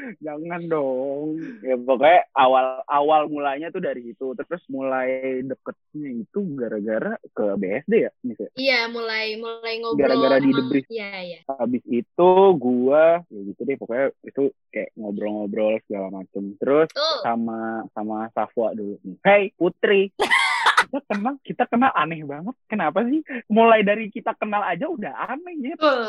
[0.26, 1.38] Jangan dong.
[1.60, 4.32] Ya pokoknya awal awal mulanya tuh dari itu.
[4.34, 8.54] Terus mulai deketnya itu gara-gara ke BSD ya, misalnya.
[8.56, 10.00] Iya, mulai mulai ngobrol.
[10.00, 10.84] Gara-gara di debris.
[10.90, 11.40] Iya, iya.
[11.46, 16.56] Habis itu gua ya gitu deh pokoknya itu kayak ngobrol-ngobrol segala macem.
[16.58, 17.18] Terus Tuh.
[17.22, 19.16] sama sama Safwa dulu nih.
[19.22, 20.10] Hey Putri.
[20.90, 22.56] kita kenal kita kenal aneh banget.
[22.66, 23.20] Kenapa sih?
[23.46, 25.74] Mulai dari kita kenal aja udah aneh ya.
[25.76, 26.02] Betul.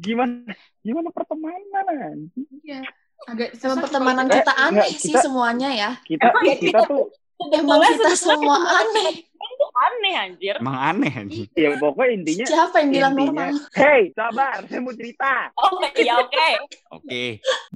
[0.00, 2.30] Gimana gimana pertemanan?
[2.64, 2.86] Iya.
[3.24, 5.90] Agak susah pertemanan Eh, kita enggak, aneh sih kita- semuanya ya.
[6.00, 7.04] Kita Emang ya, kita tuh
[7.48, 9.12] Emang kita semua aneh.
[9.36, 10.54] Itu aneh anjir.
[10.56, 11.46] Emang aneh anjing.
[11.52, 13.74] ya pokoknya intinya Siapa yang bilang intinya, normal?
[13.74, 16.48] hey sabar saya mau cerita Oh iya oke.
[16.92, 17.24] Oke.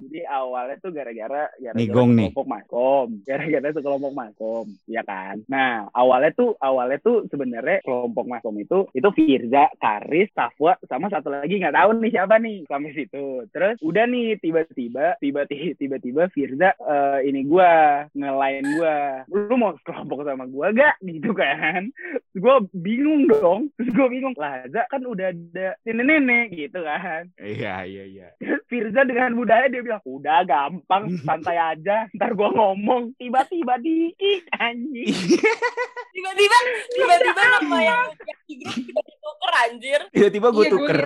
[0.00, 2.28] jadi awalnya tuh gara-gara gara-gara Nigong nih.
[2.30, 8.56] sekelompok makom gara-gara sekelompok makom ya kan nah awalnya tuh awalnya tuh sebenarnya kelompok makom
[8.56, 13.24] itu itu Firza Karis Safwa sama satu lagi nggak tahu nih siapa nih sampai situ
[13.50, 17.70] terus udah nih tiba-tiba tiba-tiba tiba-tiba Firza eh, ini gua
[18.12, 18.96] ngelain gua
[19.28, 21.49] lu mau kelompok sama gua gak gitu kan
[22.30, 23.70] gue bingung dong.
[23.74, 27.28] Terus gue bingung lah Za kan udah ada nenek-nenek gitu kan.
[27.36, 28.28] Iya, iya, iya.
[28.38, 33.14] Terus Firza dengan budaya dia bilang udah gampang santai aja ntar gue ngomong.
[33.16, 35.10] Tiba-tiba dikit anjing.
[36.14, 36.56] Tiba-tiba
[36.90, 40.00] tiba-tiba nama yang yang di grup kita tuker anjir.
[40.10, 40.98] Tiba-tiba gue Iya, tuker.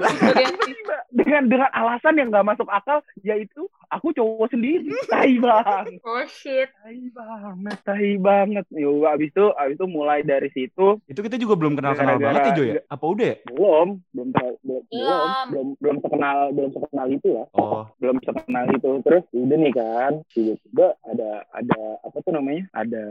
[1.15, 4.91] dengan dengan alasan yang nggak masuk akal yaitu aku cowok sendiri.
[5.13, 5.87] Tai bang.
[6.03, 6.69] Oh shit.
[6.83, 8.65] tai banget tai banget.
[8.75, 10.99] Yo abis itu abis itu mulai dari situ.
[11.07, 12.75] Itu kita juga belum kenal-kenal Gara-gara- banget ya, Jo ya?
[12.91, 13.27] Apa udah?
[13.27, 13.37] Ya?
[13.49, 14.83] belum belum belum belum.
[14.91, 15.31] Belum.
[15.51, 17.45] belum belum terkenal belum terkenal itu ya.
[17.55, 18.91] Oh, belum terkenal itu.
[19.07, 22.65] Terus udah nih kan tiba-tiba ada ada apa tuh namanya?
[22.75, 23.05] Ada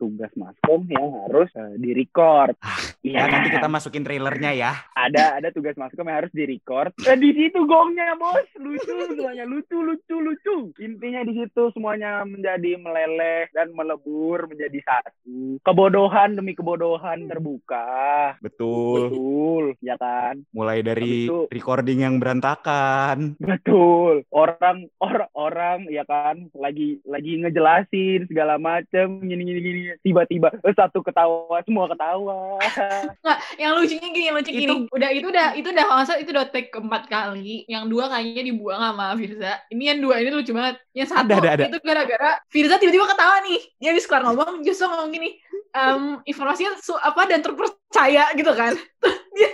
[0.00, 2.56] tugas maskom yang harus uh, di record
[3.00, 4.72] ya nanti kita masukin trailernya ya.
[4.92, 8.44] ada ada tugas maskom yang harus di record eh, di situ gongnya bos.
[8.60, 15.58] Lucu semuanya lucu lucu lucu intinya di situ semuanya menjadi meleleh dan melebur menjadi satu
[15.66, 19.10] kebodohan demi kebodohan terbuka Betul.
[19.10, 23.34] betul ya kan Mulai dari itu- recording yang berantakan.
[23.40, 24.22] Betul.
[24.30, 30.74] Orang orang orang ya kan lagi lagi ngejelasin segala macem gini gini gini tiba-tiba eh,
[30.76, 32.60] satu ketawa semua ketawa.
[33.24, 34.76] Nggak, yang lucunya gini, yang lucu gini.
[34.90, 37.64] Udah itu udah itu udah kalau salah itu udah take keempat kali.
[37.66, 39.52] Yang dua kayaknya dibuang sama Firza.
[39.70, 40.82] Ini yang dua ini lucu banget.
[40.90, 41.64] Yang satu Ada, ada, ada.
[41.70, 43.60] itu gara-gara Firza tiba-tiba ketawa nih.
[43.78, 45.30] Dia habis keluar ngomong, justru ngomong gini.
[45.70, 47.46] em, informasinya su apa dan
[47.90, 48.72] terpercaya gitu kan.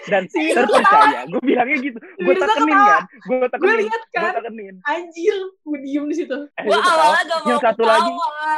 [0.07, 1.27] Dan Si terpercaya.
[1.27, 1.99] Gue bilangnya gitu.
[2.17, 3.03] Gue tekenin kan.
[3.23, 3.77] Gue Gue tekenin.
[3.81, 4.75] lihat Gue kan, tekenin.
[4.85, 6.39] anjir, gue diem di situ.
[6.53, 6.95] Eh, Gua ketawa.
[6.97, 8.13] awalnya gak mau Yang satu ketawa, lagi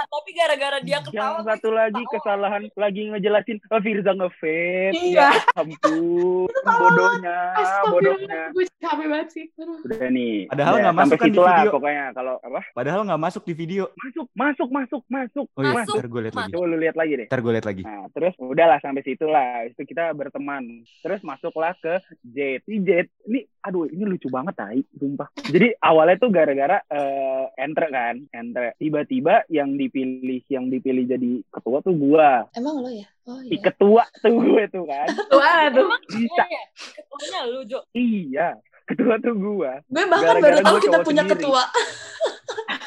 [0.08, 1.14] tapi gara-gara dia ketawa.
[1.14, 2.12] yang gua satu lagi ketawa.
[2.14, 5.28] kesalahan lagi ngejelasin oh, Firza ngefit Iya.
[5.28, 7.38] ya ampun bodohnya
[7.84, 9.44] bodohnya gue capek banget sih.
[9.58, 11.70] Udah nih Padahal nggak masuk kan di video.
[11.70, 13.84] pokoknya kalau apa Padahal nggak masuk di video.
[13.98, 15.94] masuk masuk masuk masuk Oh iya, Masuk.
[15.94, 16.50] ntar gue lihat lagi.
[16.50, 17.26] Coba lu lihat lagi deh.
[17.26, 17.82] Ntar gue lihat lagi.
[17.82, 19.67] Nah, terus udahlah sampai situ lah.
[19.70, 20.84] Itu kita berteman.
[21.00, 22.64] Terus masuklah ke Jet.
[22.64, 25.28] Si Jet, ini aduh ini lucu banget tai, sumpah.
[25.44, 28.74] Jadi awalnya tuh gara-gara eh entre kan, entre.
[28.76, 32.48] Tiba-tiba yang dipilih yang dipilih jadi ketua tuh gua.
[32.56, 33.06] Emang lo ya?
[33.28, 33.64] Oh Si iya.
[33.68, 35.08] ketua tuh gue tuh kan.
[35.36, 35.88] Wah, tuh.
[36.08, 36.42] Bisa.
[36.48, 36.62] Iya,
[36.96, 37.78] ketuanya lu, Jo.
[37.92, 38.48] Iya,
[38.88, 39.84] ketua tuh gua.
[39.84, 41.36] Gue bahkan Gara-gara baru tahu kita punya sendiri.
[41.44, 41.62] ketua.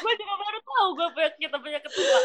[0.02, 2.18] Gue juga baru tahu gue punya kita punya ketua.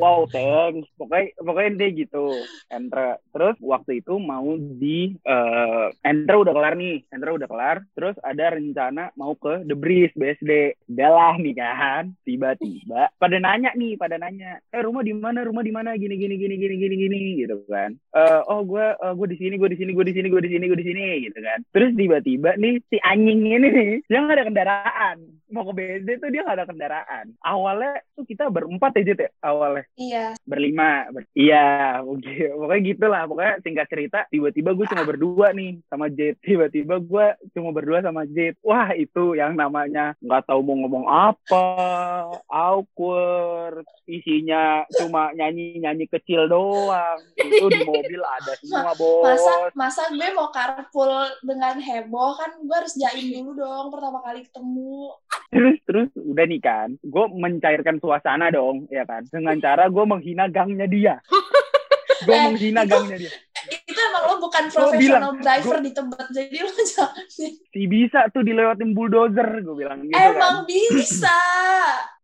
[0.00, 0.88] Wow, thanks.
[0.96, 2.26] Pokoknya pokoknya dia gitu.
[2.72, 3.20] Entre.
[3.30, 7.04] Terus waktu itu mau di eh Entre udah kelar nih.
[7.12, 7.76] Entre udah kelar.
[7.94, 10.80] Terus ada rencana mau ke The Breeze BSD.
[10.90, 12.14] Udah lah nih kan.
[12.24, 14.58] Tiba-tiba pada nanya nih, pada nanya.
[14.72, 15.44] Eh rumah di mana?
[15.44, 15.96] Rumah di mana?
[15.96, 17.94] Gini gini gini gini gini gini gitu kan.
[18.14, 20.64] Eh oh gue gue di sini, gue di sini, gue di sini, gue di sini,
[20.66, 21.58] gue di sini gitu kan.
[21.70, 25.16] Terus tiba-tiba nih si anjing ini nih dia nggak ada kendaraan.
[25.52, 27.26] Mau ke BSD tuh dia nggak ada kendaraan.
[27.74, 30.26] Awalnya tuh kita berempat aja ya awalnya Iya.
[30.46, 36.06] berlima ber- iya oke pokoknya gitulah pokoknya singkat cerita tiba-tiba gue cuma berdua nih sama
[36.06, 41.06] Jet tiba-tiba gue cuma berdua sama Jet wah itu yang namanya nggak tahu mau ngomong
[41.10, 41.66] apa
[42.46, 50.28] awkward isinya cuma nyanyi-nyanyi kecil doang itu di mobil ada semua bos Masa masa gue
[50.38, 51.10] mau carpool
[51.42, 55.10] dengan heboh kan gue harus jaim dulu dong pertama kali ketemu.
[55.50, 57.24] terus terus udah nih kan gue
[57.64, 59.24] mencairkan suasana dong ya kan?
[59.24, 61.14] Dengan cara gue menghina gangnya dia.
[62.24, 63.32] Gue Eh, menghina itu- gangnya dia
[63.66, 67.24] Itu emang lo bukan Gua bilang, professional driver di Tebet jadi lo jangan.
[67.74, 71.36] si bisa tuh dilewatin bulldozer gue bilang gitu Emang kan bisa.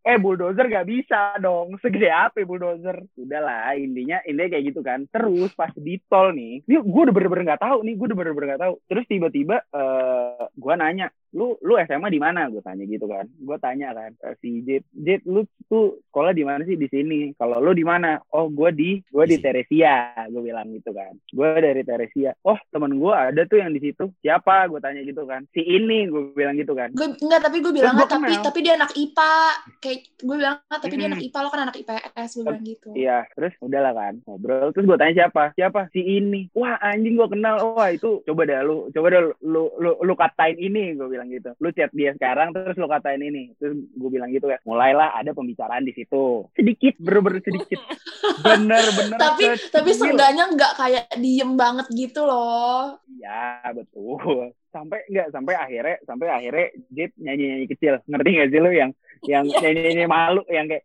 [0.01, 1.77] eh bulldozer gak bisa dong.
[1.77, 2.97] Segede apa ya bulldozer?
[3.13, 5.05] Udahlah intinya intinya kayak gitu kan.
[5.13, 8.47] Terus pas di tol nih ini gue udah bener-bener nggak tahu nih gue udah bener-bener
[8.55, 8.73] nggak tahu.
[8.89, 12.49] Terus tiba-tiba eh gue nanya lu lu SMA di mana?
[12.49, 13.29] Gue tanya gitu kan.
[13.29, 16.75] Gue tanya kan eh, si Jet Jet lu tuh sekolah di mana sih?
[16.75, 17.37] Di sini.
[17.37, 18.17] Kalau lu di mana?
[18.33, 22.95] Oh gue di gue di Teresia gue bilang gitu kan gue dari Teresia oh temen
[22.95, 26.55] gue ada tuh yang di situ siapa gue tanya gitu kan si ini gue bilang
[26.55, 28.43] gitu kan Gue enggak tapi gue bilang tapi kenal.
[28.43, 29.33] tapi dia anak IPA.
[29.79, 32.89] Kayak gue bilang "Ah, tapi dia anak IPA lo kan anak IPS gue bilang gitu.
[32.93, 34.69] Iya, terus udahlah kan ngobrol.
[34.75, 35.43] Terus gue tanya siapa?
[35.55, 35.81] Siapa?
[35.89, 36.51] Si ini.
[36.51, 37.55] Wah anjing gue kenal.
[37.73, 40.93] Wah itu coba deh lu, coba deh lu, lu, lu, lu katain ini.
[40.93, 41.55] Gue bilang gitu.
[41.57, 43.53] Lu chat dia sekarang, terus lu katain ini.
[43.57, 44.59] Terus gue bilang gitu ya.
[44.67, 46.45] Mulailah ada pembicaraan di situ.
[46.53, 47.79] Sedikit, bener-bener sedikit.
[48.45, 49.17] Bener-bener.
[49.17, 49.99] Tapi tapi kecil.
[50.13, 52.97] seenggaknya nggak kayak diem banget gitu loh.
[53.05, 54.51] Iya betul.
[54.73, 58.01] Sampai enggak sampai akhirnya sampai akhirnya Jet nyanyi nyanyi kecil.
[58.09, 58.91] Ngerti gak sih lu yang
[59.29, 60.83] yang nyanyi nyanyi malu yang kayak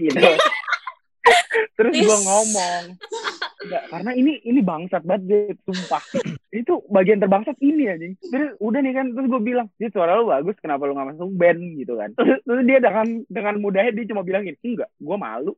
[0.00, 0.20] gitu.
[1.76, 2.82] Terus gue ngomong,
[3.66, 6.02] Enggak, karena ini ini bangsat banget Jet, sumpah.
[6.54, 8.14] itu bagian terbangsat ini anjing.
[8.20, 11.30] Terus udah nih kan, terus gue bilang, Jet suara lu bagus, kenapa lu gak masuk
[11.36, 12.10] band gitu kan.
[12.16, 15.52] Terus, terus dia dengan dengan mudahnya dia cuma bilang gini, enggak, gue malu.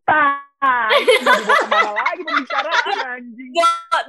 [0.59, 3.52] Ah, itu mau dibawa ke mana lagi pembicaraan anjing.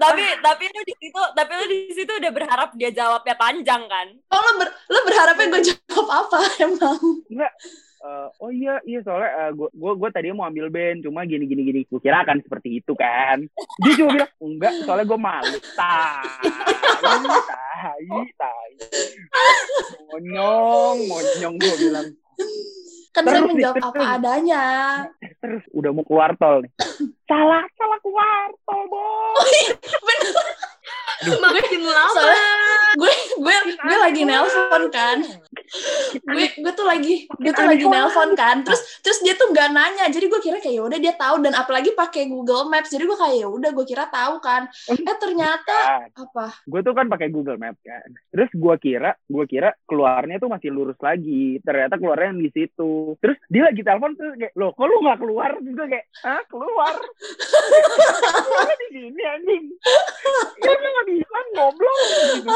[0.01, 4.07] Tapi tapi lu di situ tapi lu di situ udah berharap dia jawabnya panjang kan?
[4.33, 6.97] Oh lo, ber, lo berharapnya gue jawab apa emang?
[7.29, 7.53] Enggak.
[7.99, 11.43] Eh, oh iya iya soalnya eh, gua gua gua tadi mau ambil band cuma gini
[11.43, 11.81] gini gini.
[11.91, 13.43] Gua kira akan seperti itu kan.
[13.83, 15.57] Dia cuma bilang enggak soalnya gua malu.
[15.75, 16.23] Tai
[17.03, 18.07] tai
[18.39, 18.71] tai.
[20.07, 22.07] Monyong monyong gua bilang.
[23.09, 23.89] Kan saya Terus, menjawab terus.
[23.89, 24.63] apa adanya.
[25.43, 26.71] terus udah mau keluar tol nih.
[27.27, 29.49] Salah salah keluar tol bos.
[31.19, 32.15] Makin lama.
[32.15, 32.47] Soalnya
[32.95, 35.17] gue gue gue lagi nelpon kan.
[36.19, 38.63] gue gue tuh lagi gue tuh lagi nelpon kan.
[38.63, 40.05] Terus terus dia tuh nggak nanya.
[40.07, 41.39] Jadi gue kira kayak yaudah dia tahu.
[41.39, 42.89] Dan apalagi pakai Google Maps.
[42.89, 44.65] Jadi gue kayak ya udah gue kira tahu kan.
[44.89, 46.09] Eh ternyata Kan.
[46.15, 46.45] apa?
[46.65, 48.09] Gue tuh kan pakai Google Map kan.
[48.29, 51.59] Terus gua kira gua kira keluarnya tuh masih lurus lagi.
[51.61, 53.13] Ternyata keluarnya yang di situ.
[53.19, 55.51] Terus dia lagi telepon tuh kayak loh kok lu nggak keluar?
[55.59, 56.93] Terus gue kayak ah keluar?
[58.79, 59.65] Di sini anjing.
[60.59, 61.97] Ya lu nggak bilang goblok.
[61.99, 62.49] gitu.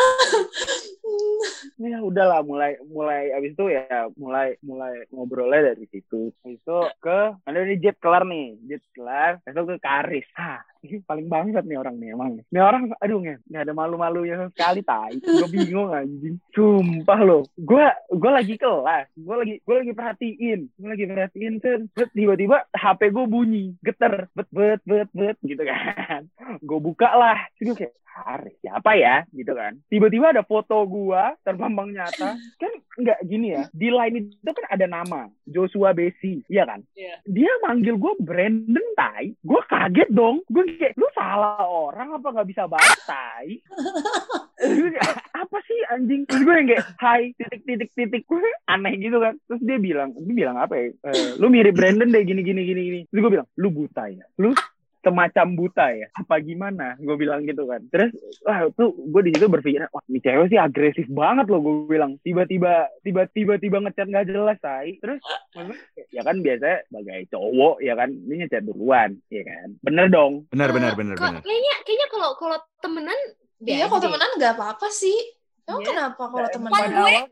[1.83, 6.31] Ya udahlah mulai mulai abis itu ya mulai mulai ngobrolnya dari situ.
[6.43, 10.27] Habis itu ke ada nih jet kelar nih jet kelar besok ke Karis.
[10.39, 10.72] Ah ini
[11.07, 12.61] paling bangsat nih orang nih emang nih.
[12.61, 15.15] Orang aduh nggak nggak ada malu-malunya sama sekali tai.
[15.19, 16.35] Gue bingung anjing.
[16.51, 19.07] Sumpah lo gue gue lagi kelas.
[19.15, 20.59] Gue lagi gue lagi perhatiin.
[20.75, 23.65] Gue lagi perhatiin terus tiba-tiba HP gue bunyi.
[23.79, 24.27] Geter.
[24.35, 26.27] Bet bet bet bet gitu kan.
[26.59, 27.39] Gue buka lah.
[27.57, 29.25] Terus gue kayak Haris siapa ya?
[29.33, 29.81] Gitu kan.
[29.89, 32.37] Tiba-tiba ada foto gua terpampang nyata.
[32.61, 36.85] Kan nggak gini ya di line itu kan ada nama Joshua Besi iya kan?
[36.93, 37.25] Iya.
[37.25, 39.33] dia manggil gua Brandon Tai.
[39.41, 40.45] Gua kaget dong.
[40.45, 42.63] Gua kayak lu salah orang apa nggak bisa
[44.95, 46.23] kayak, apa sih anjing?
[46.23, 48.23] Terus gue yang kayak hai titik titik titik.
[48.25, 49.35] Gue aneh gitu kan.
[49.49, 50.85] Terus dia bilang dia bilang apa ya?
[51.11, 52.99] Eh, lu mirip Brandon deh gini gini gini gini.
[53.09, 54.25] Terus gue bilang lu buta ya?
[54.39, 54.55] Lu
[55.03, 56.07] semacam buta ya.
[56.15, 56.95] Apa gimana?
[56.97, 57.83] Gue bilang gitu kan.
[57.91, 61.91] Terus wah tuh gue di situ berpikir wah ini cewek sih agresif banget loh gue
[61.91, 62.15] bilang.
[62.23, 64.97] Tiba-tiba tiba-tiba tiba ngechat nggak jelas tai.
[64.97, 65.19] Terus
[66.09, 69.67] ya kan biasanya sebagai cowok ya kan ini ngechat duluan ya kan.
[69.79, 70.47] Bener dong.
[70.49, 71.41] Benar benar benar kok- benar.
[71.43, 73.19] Kayaknya kayaknya kalau kalau temenan
[73.59, 75.15] Iya, kalau temenan nggak apa-apa sih.
[75.63, 75.87] Emang Iya.
[75.87, 76.47] kenapa kalau?
[76.51, 77.23] Kan pada gue- ya,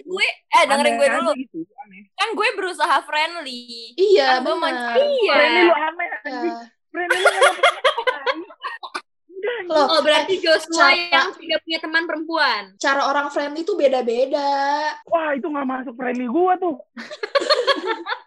[0.00, 1.30] gue eh dengerin gue dulu.
[1.36, 1.58] gitu,
[2.16, 3.92] kan gue berusaha friendly.
[3.92, 4.56] Iya, Kan gue
[5.04, 5.34] Iya.
[5.36, 6.54] Friendly lu aneh Ya.
[6.96, 8.40] Anjing.
[9.64, 12.62] Loh, Oh berarti Joshua Cara- yang tidak punya teman perempuan.
[12.76, 14.50] cara orang friendly tuh beda-beda.
[15.04, 16.80] Wah itu nggak masuk friendly gua tuh.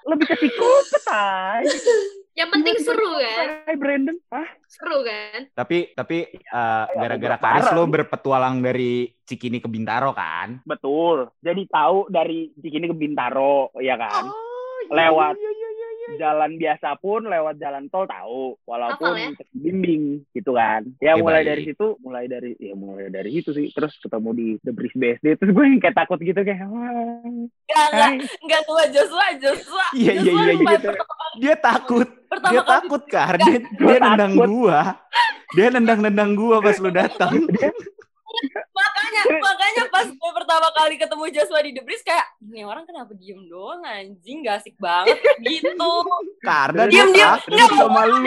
[0.05, 1.63] Lebih ke psikopat ay.
[2.33, 3.47] Yang penting seru kan?
[3.65, 4.17] Hai Brandon.
[4.29, 4.47] Hah?
[4.67, 5.49] Seru kan?
[5.51, 7.37] Tapi tapi eh, gara-gara.
[7.37, 10.61] Karis lo berpetualang dari Cikini ke Bintaro kan?
[10.63, 11.33] Betul.
[11.39, 14.29] Jadi tahu dari Cikini ke Bintaro, ya kan?
[14.29, 15.33] Oh, Lewat.
[16.09, 19.43] Jalan biasa pun lewat jalan tol tahu, walaupun Hafal ya?
[19.51, 20.87] bimbing gitu kan.
[20.97, 21.49] Ya Eh, mulai baik.
[21.49, 23.67] dari situ, mulai dari ya mulai dari situ sih.
[23.69, 27.27] Terus ketemu di The Breeze BSD, terus gue yang kayak takut gitu kayak wah.
[27.67, 29.85] Enggak, enggak, tua Joshua, Joshua.
[29.91, 30.87] Iya, iya, Joshua iya, gitu.
[30.87, 32.07] pertama- Dia takut.
[32.27, 33.35] Pertama Dia takut kan.
[33.37, 34.79] Dia, dia nendang gua.
[35.53, 37.35] Dia nendang-nendang gua pas lu datang.
[38.69, 43.11] Makanya makanya pas gue pertama kali ketemu Joshua di The Breeze kayak ini orang kenapa
[43.13, 45.93] diem doang anjing gak asik banget gitu
[46.39, 47.29] Karena dia Diam, diam.
[47.35, 48.17] takut Nggak, sama lu.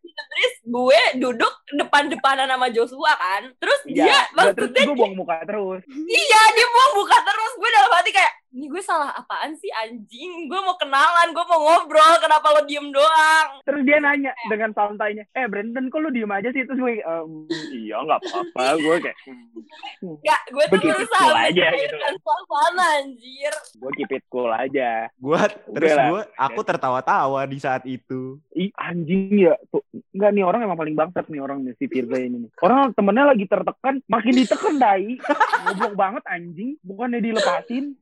[0.00, 4.82] di The Breeze gue duduk depan-depanan sama Joshua kan terus dia Iya, udah, terus maksudnya
[4.84, 5.82] gue buang muka terus.
[6.06, 10.46] iya dia mau buka terus gue dalam hati kayak ini gue salah apaan sih anjing
[10.46, 15.26] gue mau kenalan gue mau ngobrol kenapa lo diem doang Terus dia nanya dengan santainya,
[15.30, 16.62] eh Brandon kok lu diem aja sih?
[16.62, 17.30] Terus gue, "Em,
[17.74, 18.64] iya nggak apa-apa.
[18.78, 21.96] gue kayak, "Hmm, Gak, gue tuh Begitu berusaha cool aja gitu.
[22.16, 25.10] suasana anjir gue keep it cool aja.
[25.16, 28.38] Gua terus gua aku tertawa-tawa di saat itu.
[28.52, 32.46] Ih anjing ya, tuh nggak nih orang emang paling bangsat nih orang si Firza ini
[32.46, 32.50] nih.
[32.62, 35.18] Orang temennya lagi tertekan, makin ditekan dai.
[35.66, 37.98] Goblok banget anjing, bukannya dilepasin.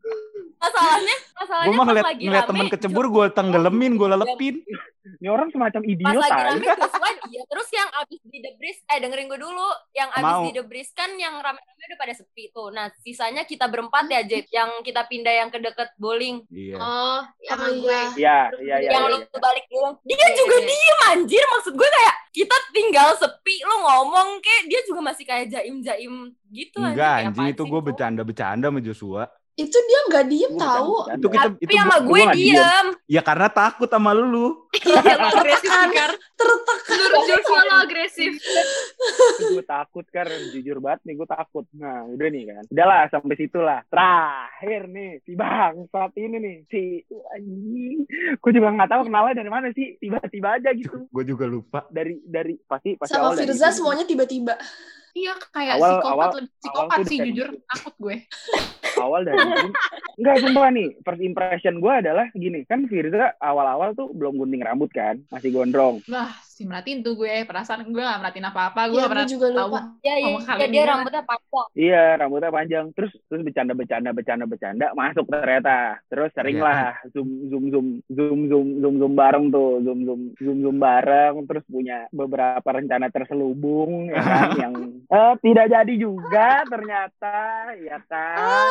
[0.55, 4.65] masalahnya masalahnya Gua mah pas ngeliat, lagi ngeliat rame, temen kecebur gua tenggelemin, gua lelepin.
[5.21, 6.45] Ini orang semacam pas idiot lagi tai.
[6.49, 6.65] rame
[7.35, 10.47] dia terus yang abis di Breeze eh dengerin gue dulu yang abis Mau.
[10.47, 14.47] di Breeze kan yang rame-rame udah pada sepi tuh nah sisanya kita berempat ya Jet
[14.55, 16.79] yang kita pindah yang ke deket bowling Iya.
[16.79, 18.01] Oh, sama gue.
[18.21, 18.49] iya.
[18.55, 18.91] Iya, iya, iya.
[18.95, 19.39] yang iya, lu iya.
[19.43, 20.67] balik dulu dia Iya, juga iya.
[20.71, 25.47] diem anjir maksud gue kayak kita tinggal sepi lu ngomong kek dia juga masih kayak
[25.49, 27.79] jaim-jaim gitu Enggak anjing itu Bro?
[27.81, 29.25] bercanda-bercanda sama Joshua.
[29.55, 30.93] Itu dia nggak diem Gua tahu.
[30.99, 31.15] bercanda.
[31.15, 32.35] Itu kita tapi itu sama gue diem.
[32.59, 34.47] diem ya karena takut sama lu.
[34.85, 36.11] Iya, lo agresif Tertekan.
[36.35, 36.87] Tertekan.
[36.91, 38.33] Menurut Joshua lo agresif.
[39.47, 43.59] gue takut kan jujur banget nih gue takut nah udah nih kan udahlah sampai situ
[43.59, 43.81] lah
[44.55, 46.83] terakhir nih si bang saat ini nih si
[47.29, 51.83] anjing gue juga nggak tahu kenalnya dari mana sih tiba-tiba aja gitu Gue juga lupa.
[51.89, 53.77] dari dari pasti pasti Sama awal dari Firza itu.
[53.77, 54.55] semuanya tiba-tiba.
[55.13, 58.17] Iya kayak Awal- psikopat awal- lebih awal psikopat tuh sih dari- jujur takut gue.
[59.05, 59.39] awal dari.
[60.15, 64.87] Enggak sumpah nih, first impression gue adalah gini, kan Firza awal-awal tuh belum gunting rambut
[64.89, 65.99] kan, masih gondrong.
[66.07, 68.81] Wah, si merhatiin tuh gue perasaan gue gak merhatiin apa-apa.
[68.87, 69.59] Gue Iya, gak pernah gue juga tahu.
[69.67, 69.81] lupa.
[69.99, 70.91] ya ya, ya, dia gimana?
[70.95, 72.85] rambutnya panjang Iya, rambutnya panjang.
[72.95, 75.79] Terus terus bercanda bercanda bercanda bercanda masuk ternyata.
[76.07, 76.63] Terus sering Iya.
[76.63, 76.79] lah
[77.11, 81.35] zoom zoom zoom zoom zoom zoom zoom bareng tuh, zoom zoom zoom zoom bareng.
[81.45, 87.37] Terus punya beberapa rencana terselubung ya kan, yang eh, tidak jadi juga ternyata,
[87.77, 88.71] ya kan.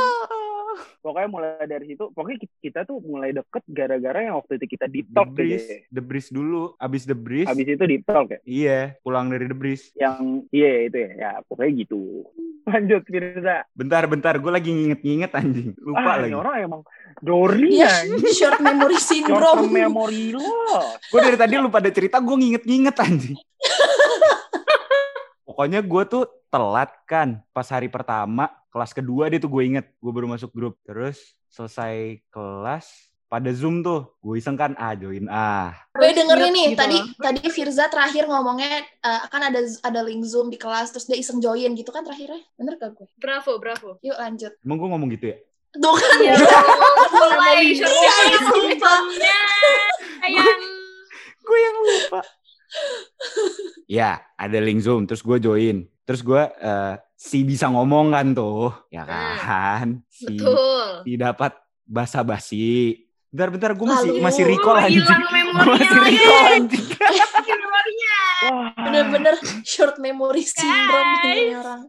[0.99, 4.87] Pokoknya mulai dari situ, pokoknya ki- kita tuh mulai deket gara-gara yang waktu itu kita
[4.87, 5.81] di The talk Breeze, deh.
[5.91, 6.73] The Breeze dulu.
[6.75, 8.39] Abis The Breeze, Habis itu di talk ya.
[8.45, 9.89] iya, pulang dari The Breeze.
[9.97, 12.25] Yang iya itu ya, ya pokoknya gitu.
[12.69, 13.67] Lanjut Firza.
[13.75, 15.75] Bentar, bentar, gue lagi nginget-nginget anjing.
[15.81, 16.31] Lupa ah, lagi.
[16.31, 16.81] orang emang
[17.19, 17.91] Dori ya.
[18.37, 19.67] short memory Short syndrome.
[19.67, 20.47] term memory lo.
[21.11, 23.37] Gue dari tadi lu pada cerita, gue nginget-nginget anjing.
[25.47, 30.11] Pokoknya gue tuh telat kan pas hari pertama, kelas kedua dia tuh gue inget, gue
[30.11, 30.79] baru masuk grup.
[30.87, 35.73] Terus selesai kelas, pada Zoom tuh, gue iseng kan, ah join ah.
[35.97, 37.17] Gue dengerin nih, gitu tadi loh.
[37.17, 41.41] tadi Firza terakhir ngomongnya eh, kan ada ada link Zoom di kelas, terus dia iseng
[41.41, 42.45] join gitu kan terakhirnya.
[42.53, 43.09] Bener gak gue?
[43.17, 43.97] Bravo, bravo.
[44.05, 44.53] Yuk lanjut.
[44.61, 45.37] Emang gue ngomong gitu ya?
[45.73, 46.17] Tuh kan.
[46.21, 46.33] Iya,
[47.09, 48.69] mulai Iya, memory sumpah.
[48.77, 49.39] syndrome-nya.
[50.21, 50.61] Sayang.
[51.49, 52.21] gue yang lupa.
[53.89, 55.89] ya, ada link Zoom, terus gue join.
[56.05, 60.05] Terus gue eh, si bisa ngomong kan tuh, ya kan?
[60.05, 61.01] Si, Betul.
[61.01, 63.02] si dapat basa-basi.
[63.33, 65.01] Bentar-bentar gue masih Lalu, masih recall anjing.
[65.01, 66.05] hilang Gue masih lagi.
[66.05, 66.85] recall anjing.
[67.49, 68.17] Memorinya.
[68.45, 68.69] Wah.
[68.77, 71.81] Bener-bener short memory syndrome ini orang.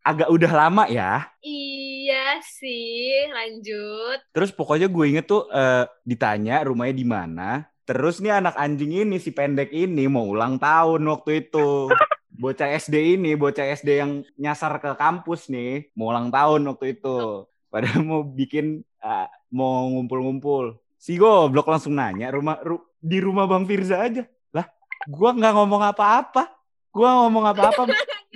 [0.00, 1.28] Agak udah lama ya.
[1.44, 4.24] Iya sih, lanjut.
[4.32, 7.50] Terus pokoknya gue inget tuh eh, ditanya rumahnya di mana.
[7.84, 11.92] Terus nih anak anjing ini si pendek ini mau ulang tahun waktu itu.
[12.40, 17.44] Bocah SD ini, bocah SD yang nyasar ke kampus nih, mau ulang tahun waktu itu.
[17.68, 20.78] Padahal mau bikin ah, mau ngumpul-ngumpul.
[21.00, 24.24] Si goblok langsung nanya rumah ru- di rumah Bang Firza aja.
[24.54, 24.66] Lah,
[25.10, 26.48] gua nggak ngomong apa-apa.
[26.90, 27.82] Gua ngomong apa-apa.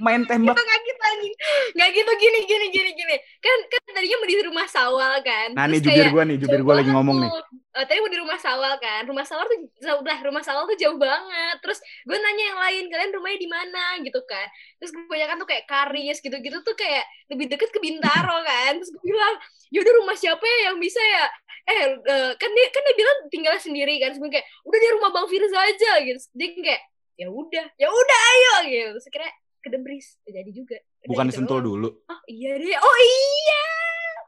[0.03, 0.59] Main tembak.
[1.19, 3.17] Kita nggak gitu gitu gini gini gini gini.
[3.41, 5.49] Kan kan tadinya mau di rumah Sawal kan.
[5.55, 7.33] Nah nih Terus jubir kayak, gua nih, jubir gua lagi ngomong nih.
[7.75, 9.03] Eh, tadi mau di rumah Sawal kan.
[9.03, 11.59] Rumah Sawal tuh jauh lah, rumah Sawal tuh jauh banget.
[11.59, 14.47] Terus gue nanya yang lain, kalian rumahnya di mana gitu kan.
[14.79, 17.03] Terus kebanyakan tuh kayak Karis gitu-gitu tuh kayak
[17.35, 18.79] lebih deket ke Bintaro kan.
[18.79, 19.35] Terus gue bilang,
[19.75, 21.27] yaudah rumah siapa ya yang bisa ya?
[21.67, 24.15] Eh, eh, kan dia kan dia bilang tinggal sendiri kan.
[24.23, 26.21] Gue kayak, udah di rumah Bang Firza aja gitu.
[26.31, 26.83] Dia kayak,
[27.19, 28.89] ya udah, ya udah ayo gitu.
[29.03, 29.09] Terus
[29.65, 30.77] ke Debris, jadi juga.
[30.77, 31.89] Udah Bukan sentul doang.
[31.89, 31.89] dulu.
[32.05, 33.65] Oh iya deh, oh iya.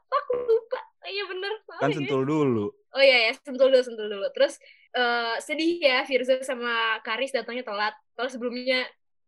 [0.09, 0.79] Aku lupa.
[1.05, 1.53] Oh, iya bener.
[1.69, 2.65] Maaf Kan sentul dulu.
[2.73, 4.25] Oh iya ya, sentul dulu, sentul dulu.
[4.33, 4.57] Terus
[4.97, 7.93] eh, sedih ya Firza sama Karis datangnya telat.
[8.17, 8.81] Kalau sebelumnya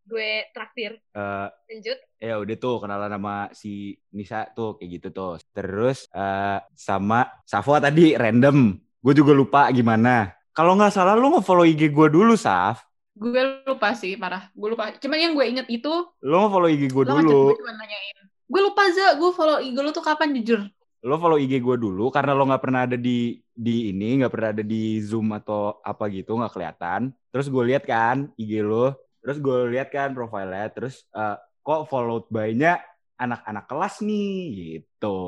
[0.09, 0.97] gue traktir.
[1.13, 1.97] Eh, Lanjut.
[2.17, 5.37] ya udah tuh kenalan sama si Nisa tuh kayak gitu tuh.
[5.53, 8.73] Terus eh, sama Safwa tadi random.
[8.99, 10.33] Gue juga lupa gimana.
[10.49, 12.88] Kalau nggak salah lu nge-follow IG gue dulu, Saf.
[13.19, 14.47] Gue lupa sih, parah.
[14.55, 14.95] Gue lupa.
[14.95, 15.91] Cuman yang gue inget itu,
[16.23, 17.41] Lu nge-follow IG gue lo dulu.
[17.51, 18.17] gue nanyain.
[18.47, 19.19] Gue lupa, Za.
[19.19, 20.63] Gue follow IG lo tuh kapan, jujur.
[21.03, 24.49] Lo follow IG gue dulu karena lo nggak pernah ada di di ini, nggak pernah
[24.55, 27.11] ada di Zoom atau apa gitu, nggak kelihatan.
[27.31, 32.27] Terus gue lihat kan IG lo, terus gue lihat kan profilnya, terus eh, kok followed
[32.31, 32.79] by-nya
[33.19, 34.31] anak-anak kelas nih
[34.79, 35.19] gitu.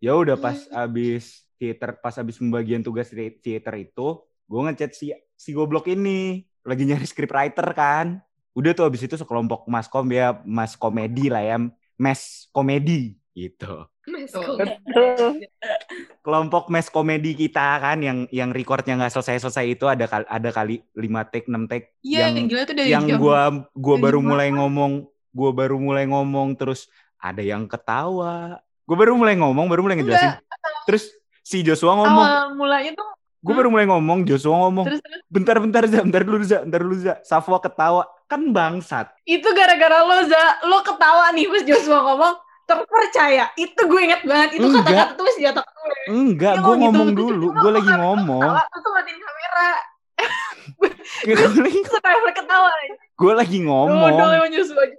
[0.00, 5.52] Ya udah pas abis theater, pas abis pembagian tugas theater itu, gue ngechat si si
[5.56, 8.20] goblok ini lagi nyari scriptwriter kan.
[8.56, 11.56] Udah tuh abis itu sekelompok maskom ya, mas komedi lah ya,
[11.94, 13.86] mes komedi gitu.
[14.06, 14.32] Mas
[16.22, 20.50] kelompok mes komedi kita kan yang yang recordnya nggak selesai selesai itu ada kali ada
[20.54, 23.18] kali 5 take 6 take Iya, yang gila tuh dari yang jam.
[23.18, 23.40] gua
[23.74, 24.92] gua dari baru jam mulai ngomong
[25.34, 26.86] gua baru mulai ngomong terus
[27.18, 28.62] ada yang ketawa.
[28.86, 30.38] Gua baru mulai ngomong baru mulai ngejelasin.
[30.86, 31.10] Terus
[31.42, 33.10] si Joshua ngomong Awal mulanya tuh,
[33.46, 36.80] gua baru mulai ngomong Joshua ngomong terus, terus bentar bentar Za, bentar dulu Za, bentar
[36.82, 37.14] dulu Za.
[37.22, 40.66] Safwa ketawa kan bangsat itu gara-gara lo, Za.
[40.66, 42.34] Lo ketawa nih, pas Joshua ngomong,
[42.66, 43.54] terpercaya.
[43.54, 44.58] Itu gue inget banget.
[44.58, 45.94] Itu kata-kata tuh masih di otak gue.
[46.10, 46.82] enggak Iya, gua gitu.
[46.82, 49.70] ngomong Terus dulu lo lagi ngomong terus tuh matiin kamera.
[51.26, 51.80] Lagi
[52.34, 52.70] ketawa.
[53.16, 54.10] gua lagi ngomong.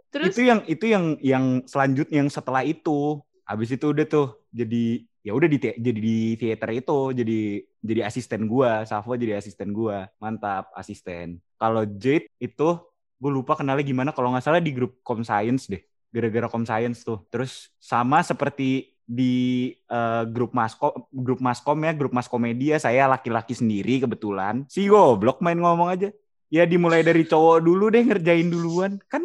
[0.07, 5.03] Terus, itu yang itu yang yang selanjutnya yang setelah itu habis itu udah tuh jadi
[5.25, 7.39] ya udah di jadi di theater itu jadi
[7.83, 11.41] jadi asisten gua Safwa jadi asisten gua mantap asisten.
[11.57, 12.69] Kalau Jade itu
[13.17, 15.81] gue lupa kenalnya gimana kalau nggak salah di grup com science deh
[16.13, 17.25] gara-gara com science tuh.
[17.33, 23.55] Terus sama seperti di eh, grup maskom grup maskom ya grup mas komedia saya laki-laki
[23.55, 24.67] sendiri kebetulan.
[24.67, 26.09] Si goblok main ngomong aja.
[26.47, 28.99] Ya dimulai dari cowok dulu deh ngerjain duluan.
[29.11, 29.23] Kan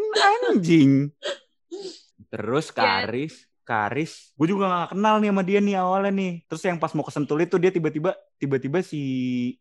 [0.51, 1.11] anjing.
[2.33, 3.05] Terus Ya.
[3.05, 4.35] Karis Karis.
[4.35, 6.33] Gue juga gak kenal nih sama dia nih awalnya nih.
[6.51, 9.01] Terus yang pas mau kesentul itu dia tiba-tiba tiba-tiba si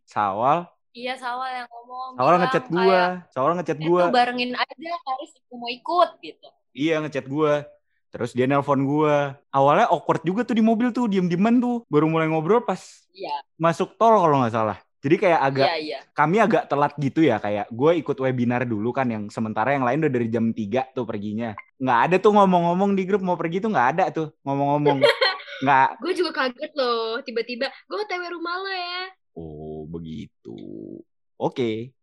[0.04, 0.66] Sawal.
[0.92, 2.10] Iya Sawal yang ngomong.
[2.20, 3.02] Sawal ngechat gua.
[3.32, 4.02] Sawal ngechat Eh gua.
[4.10, 6.48] tuh barengin aja Karis aku mau ikut gitu.
[6.74, 7.64] iya ngechat gua.
[8.12, 9.40] Terus dia nelpon gua.
[9.56, 11.88] Awalnya awkward juga tuh di mobil tuh diem-dieman tuh.
[11.88, 12.80] Baru mulai ngobrol pas
[13.12, 16.00] Iya, masuk tol kalau nggak salah jadi kayak agak iya, iya.
[16.14, 20.06] kami agak telat gitu ya kayak gue ikut webinar dulu kan yang sementara yang lain
[20.06, 23.74] udah dari jam 3 tuh perginya nggak ada tuh ngomong-ngomong di grup mau pergi tuh
[23.74, 25.02] nggak ada tuh ngomong-ngomong
[25.66, 27.22] nggak Gue juga kaget loh.
[27.22, 29.02] Tiba-tiba, gue OTW rumah lo ya.
[29.38, 30.58] oh begitu
[31.38, 31.94] oke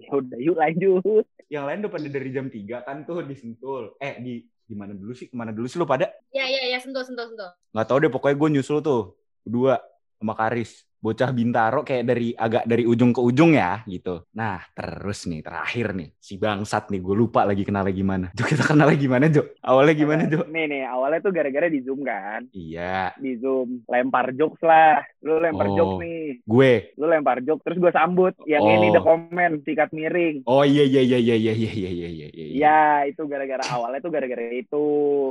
[0.00, 1.24] Ya udah yuk lanjut.
[1.50, 4.38] yang lain udah pada dari jam 3 kan tuh di Sentul eh di
[4.70, 5.26] di mana dulu sih?
[5.26, 6.06] Ke mana dulu sih lo pada?
[6.30, 7.50] Ya, ya, ya, sentuh, sentuh, sentuh.
[7.74, 9.18] nggak tahu deh pokoknya gue nyusul tuh.
[9.42, 9.82] Berdua
[10.22, 15.24] sama Karis bocah bintaro kayak dari agak dari ujung ke ujung ya gitu nah terus
[15.24, 19.24] nih terakhir nih si bangsat nih gue lupa lagi kenalnya gimana Jo kita kenalnya gimana
[19.26, 22.44] Jo awalnya gimana Jo Nih nih awalnya tuh gara-gara di Zoom kan.
[22.50, 25.00] iya Di Zoom lempar jokes lah.
[25.20, 25.74] Lu lempar Oh.
[25.74, 26.42] jokes nih.
[26.42, 28.70] gue Lu lempar jokes terus gue sambut yang Oh.
[28.70, 30.44] ini the comment sikat miring.
[30.44, 34.10] oh iya iya iya iya iya iya iya iya iya Iya, itu gara-gara awalnya tuh
[34.10, 34.86] gara-gara itu.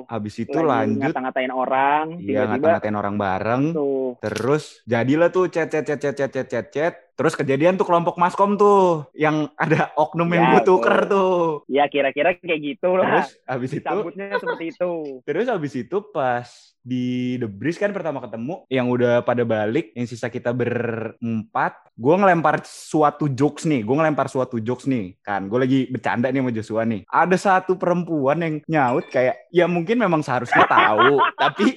[0.07, 4.17] habis itu lanjut ngata-ngatain orang, iya ngata-ngatain orang bareng tuh.
[4.19, 6.93] Terus jadilah tuh chat chat chat chat chat chat chat chat.
[7.19, 11.11] Terus kejadian tuh kelompok maskom tuh yang ada oknum yang Ya, gue tuker tuh.
[11.11, 11.39] tuh.
[11.67, 13.27] Ya kira-kira kayak gitu lah.
[13.27, 14.91] Terus habis itu Sambutnya seperti itu.
[15.27, 16.47] terus habis itu pas
[16.79, 22.15] di The Breeze kan pertama ketemu yang udah pada balik yang sisa kita berempat gue
[22.15, 26.51] ngelempar suatu jokes nih gue ngelempar suatu jokes nih kan gue lagi bercanda nih sama
[26.55, 31.75] Joshua nih ada satu perempuan yang nyaut kayak ya mungkin memang seharusnya tahu tapi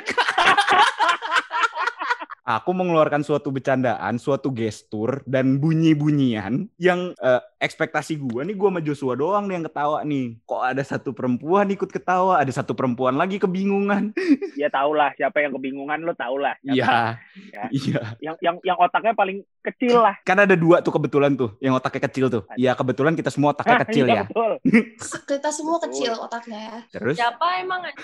[2.42, 8.82] aku mengeluarkan suatu bercandaan, suatu gestur dan bunyi-bunyian yang eh, ekspektasi gue nih gue sama
[8.82, 10.34] Joshua doang nih yang ketawa nih.
[10.42, 14.10] Kok ada satu perempuan ikut ketawa, ada satu perempuan lagi kebingungan.
[14.52, 16.54] Ya tau lah siapa yang kebingungan lo tau lah.
[16.60, 17.16] Siapa Iya,
[17.50, 17.64] Ya.
[17.72, 18.00] iya.
[18.20, 20.14] Yang yang yang otaknya paling kecil lah.
[20.22, 22.42] Kan ada dua tuh kebetulan tuh, yang otaknya kecil tuh.
[22.54, 24.22] Iya kebetulan kita semua otaknya Hah, kecil iya, ya.
[24.28, 24.52] Betul.
[25.32, 26.84] Kita semua kecil otaknya.
[26.92, 27.80] Terus Siapa emang?
[27.82, 27.94] Nanya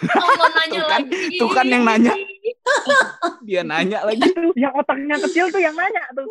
[0.72, 1.38] Tuh kan, lagi.
[1.38, 2.12] tuh kan yang nanya.
[3.42, 4.28] dia nanya lagi.
[4.28, 6.26] Tuh, yang otaknya kecil tuh yang nanya tuh.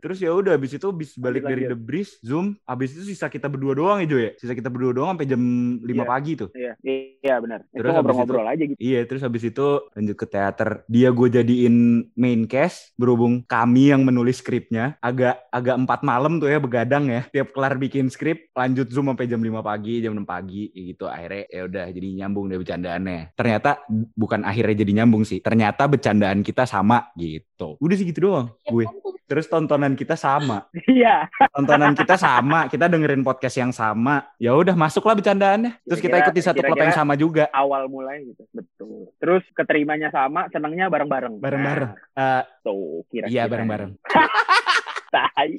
[0.00, 1.72] Terus ya udah habis itu habis balik Lanjut, dari lanjut.
[1.72, 4.30] The Breeze, Zoom, habis itu sisa kita berdua doang ya Jo ya.
[4.38, 5.42] Sisa kita berdua doang sampai jam
[5.80, 6.04] 5 Iya.
[6.06, 6.48] pagi tuh.
[6.54, 7.66] Iya, iya benar.
[7.68, 8.78] Itu Terus ngobrol-ngobrol aja gitu.
[8.78, 10.70] Iya, terus habis itu lanjut ke teater.
[10.86, 11.76] Dia gue jadiin
[12.14, 17.26] main cast berhubung kami yang menulis skripnya agak agak empat malam tuh ya begadang ya.
[17.28, 21.10] Tiap kelar bikin skrip lanjut Zoom sampai jam 5 pagi, jam 6 pagi gitu.
[21.10, 23.34] Akhirnya ya udah jadi nyambung deh bercandaannya.
[23.34, 23.82] Ternyata
[24.14, 25.42] bukan akhirnya jadi nyambung sih.
[25.42, 27.74] Ternyata bercandaan kita sama gitu.
[27.80, 28.86] Udah sih gitu doang gue.
[29.26, 30.70] Terus tontonan kita sama.
[30.86, 31.26] Iya.
[31.50, 32.45] Tontonan kita sama.
[32.66, 34.30] Kita dengerin podcast yang sama.
[34.36, 35.82] Ya udah masuklah bercandaannya.
[35.82, 37.50] Terus kita Kira-kira- ikuti satu klub yang sama juga.
[37.50, 38.42] Awal mulai gitu.
[38.50, 39.10] Betul.
[39.18, 41.42] Terus keterimanya sama, senangnya bareng-bareng.
[41.42, 41.90] Bareng-bareng.
[42.14, 43.32] Nah, Eh, tuh kira-kira.
[43.32, 43.90] Iya bareng-bareng.
[45.16, 45.50] Tai.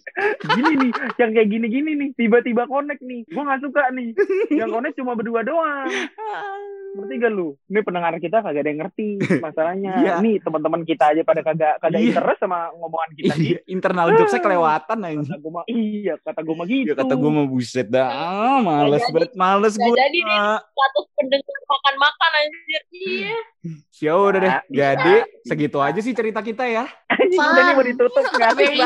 [0.53, 3.25] Gini nih, yang kayak gini-gini nih, tiba-tiba connect nih.
[3.33, 4.13] Gua nggak suka nih.
[4.53, 5.89] Yang connect cuma berdua doang.
[6.97, 7.53] Ngerti gak lu?
[7.69, 9.91] Ini pendengar kita kagak ada yang ngerti masalahnya.
[10.01, 10.13] Iya.
[10.21, 12.09] Nih teman-teman kita aja pada kagak kagak Iya.
[12.13, 13.47] interest sama ngomongan kita nih.
[13.47, 15.21] Iya, internal jokesnya kelewatan aja.
[15.21, 16.89] Kata gua mah, iya, kata gua mah gitu.
[16.89, 19.93] Ya kata gue mau buset dah, ah, males banget, males gue.
[19.93, 20.39] jadi nih.
[20.57, 22.81] Status pendengar makan-makan anjir.
[22.93, 23.37] Iya.
[23.99, 26.85] Ya udah deh, jadi segitu aja sih cerita kita ya.
[27.11, 28.79] Anjing udah nih mau ditutup nggak asik Very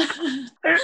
[0.06, 0.48] banget.
[0.54, 0.78] fun.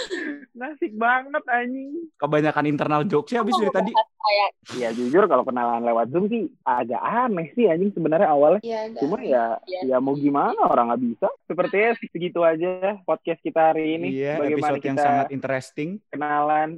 [0.52, 1.90] Nggak asik banget anjing.
[2.16, 3.92] Kebanyakan internal jokesnya habis dari tadi.
[3.92, 8.60] Kayak Ya jujur kalau kenalan lewat Zoom sih agak aneh sih anjing sebenarnya awalnya.
[8.60, 9.00] Iya, agak.
[9.00, 9.80] Cuma ya Iya.
[9.86, 11.28] ya mau gimana orang nggak bisa.
[11.46, 14.08] Sepertinya segitu aja podcast kita hari ini.
[14.10, 15.90] Iya, Bagaimana episode yang kita sangat interesting.
[16.10, 16.68] kenalan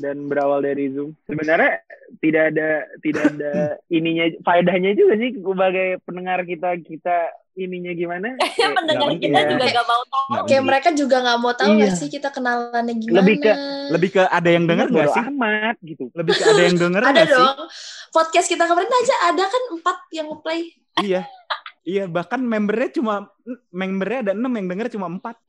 [0.00, 1.12] dan berawal dari Zoom.
[1.28, 1.84] Sebenarnya
[2.18, 2.68] tidak ada
[3.00, 3.52] tidak ada
[3.96, 7.16] ininya faedahnya juga sih sebagai pendengar kita kita
[7.54, 8.28] ininya gimana?
[8.60, 9.46] Yang pendengar kita ya.
[9.48, 10.24] juga gak mau tahu.
[10.26, 11.90] Nggak Kayak mereka juga nggak mau tahu Iya.
[11.90, 13.18] sih kita kenalannya gimana.
[13.18, 13.58] Lebih ke-
[13.90, 15.24] Lebih ke ada yang denger nggak Bodo sih?
[15.24, 16.04] amat gitu.
[16.10, 17.38] Lebih ke ada yang denger Ada nggak sih?
[17.38, 17.56] dong.
[18.10, 20.60] Podcast kita kemarin aja ada kan empat yang nge-play.
[21.00, 21.22] Iya.
[21.84, 23.28] Iya, bahkan membernya cuma
[23.68, 25.36] membernya ada enam yang denger cuma empat.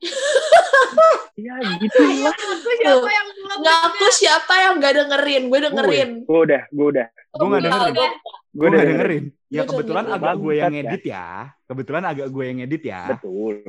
[1.36, 2.32] Ya gitu lah.
[2.32, 5.42] Aku siapa yang belum Ngaku siapa yang nggak dengerin?
[5.52, 6.10] Gue dengerin.
[6.24, 7.06] Gue udah, gue udah.
[7.12, 8.12] Gue nggak dengerin.
[8.56, 9.24] Gue udah dengerin.
[9.46, 11.26] Ya kebetulan agak gue yang Bangsat, edit ya.
[11.70, 13.02] Kebetulan agak gue yang edit ya.
[13.14, 13.62] Betul.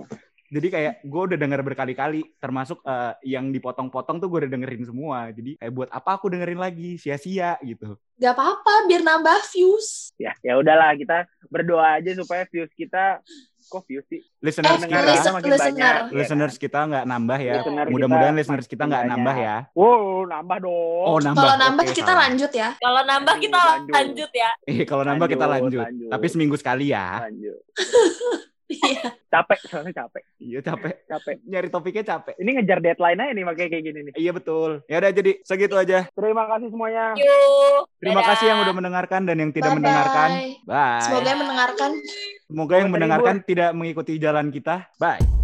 [0.47, 5.28] Jadi kayak gue udah denger berkali-kali, termasuk eh, yang dipotong-potong tuh gue udah dengerin semua.
[5.36, 7.99] Jadi kayak buat apa aku dengerin lagi, sia-sia gitu.
[8.15, 10.15] Gak apa-apa biar nambah views.
[10.15, 13.19] Ya, ya udahlah kita berdoa aja supaya views kita
[13.68, 14.24] kok views sih?
[14.39, 15.95] Listeners Eh, kita, listen- listener.
[15.99, 17.53] ya listeners kita nggak nambah ya.
[17.57, 19.45] Listener Mudah-mudahan kita listeners kita nggak makin nambah banyak.
[19.45, 19.57] ya.
[19.74, 21.03] Wow, nambah dong.
[21.05, 21.41] Oh nambah.
[21.41, 22.22] Kalau nambah kita salah.
[22.24, 22.70] lanjut ya.
[22.78, 23.93] Kalau nambah kita Lanjut.
[23.93, 24.49] lanjut ya.
[24.63, 25.84] Eh kalau nambah kita Lanjut, lanjut.
[25.84, 26.09] lanjut.
[26.09, 27.07] Tapi seminggu sekali ya.
[27.22, 27.59] Lanjut.
[28.68, 29.15] Iya.
[29.32, 30.24] Capek, soalnya capek.
[30.43, 30.95] Iya capek.
[31.07, 31.36] Capek.
[31.47, 32.36] Nyari topiknya capek.
[32.36, 34.13] Ini ngejar deadline aja nih makanya kayak gini nih.
[34.20, 34.84] Iya betul.
[34.91, 36.07] Ya udah jadi segitu aja.
[36.11, 37.15] Terima kasih semuanya.
[37.15, 37.82] Yuk.
[38.03, 38.30] Terima dadah.
[38.36, 39.80] kasih yang udah mendengarkan dan yang tidak Bye-bye.
[39.80, 40.30] mendengarkan.
[40.68, 41.01] Bye.
[41.03, 41.91] Semoga yang mendengarkan
[42.47, 44.88] Semoga yang mendengarkan tidak mengikuti jalan kita.
[44.99, 45.37] Bye.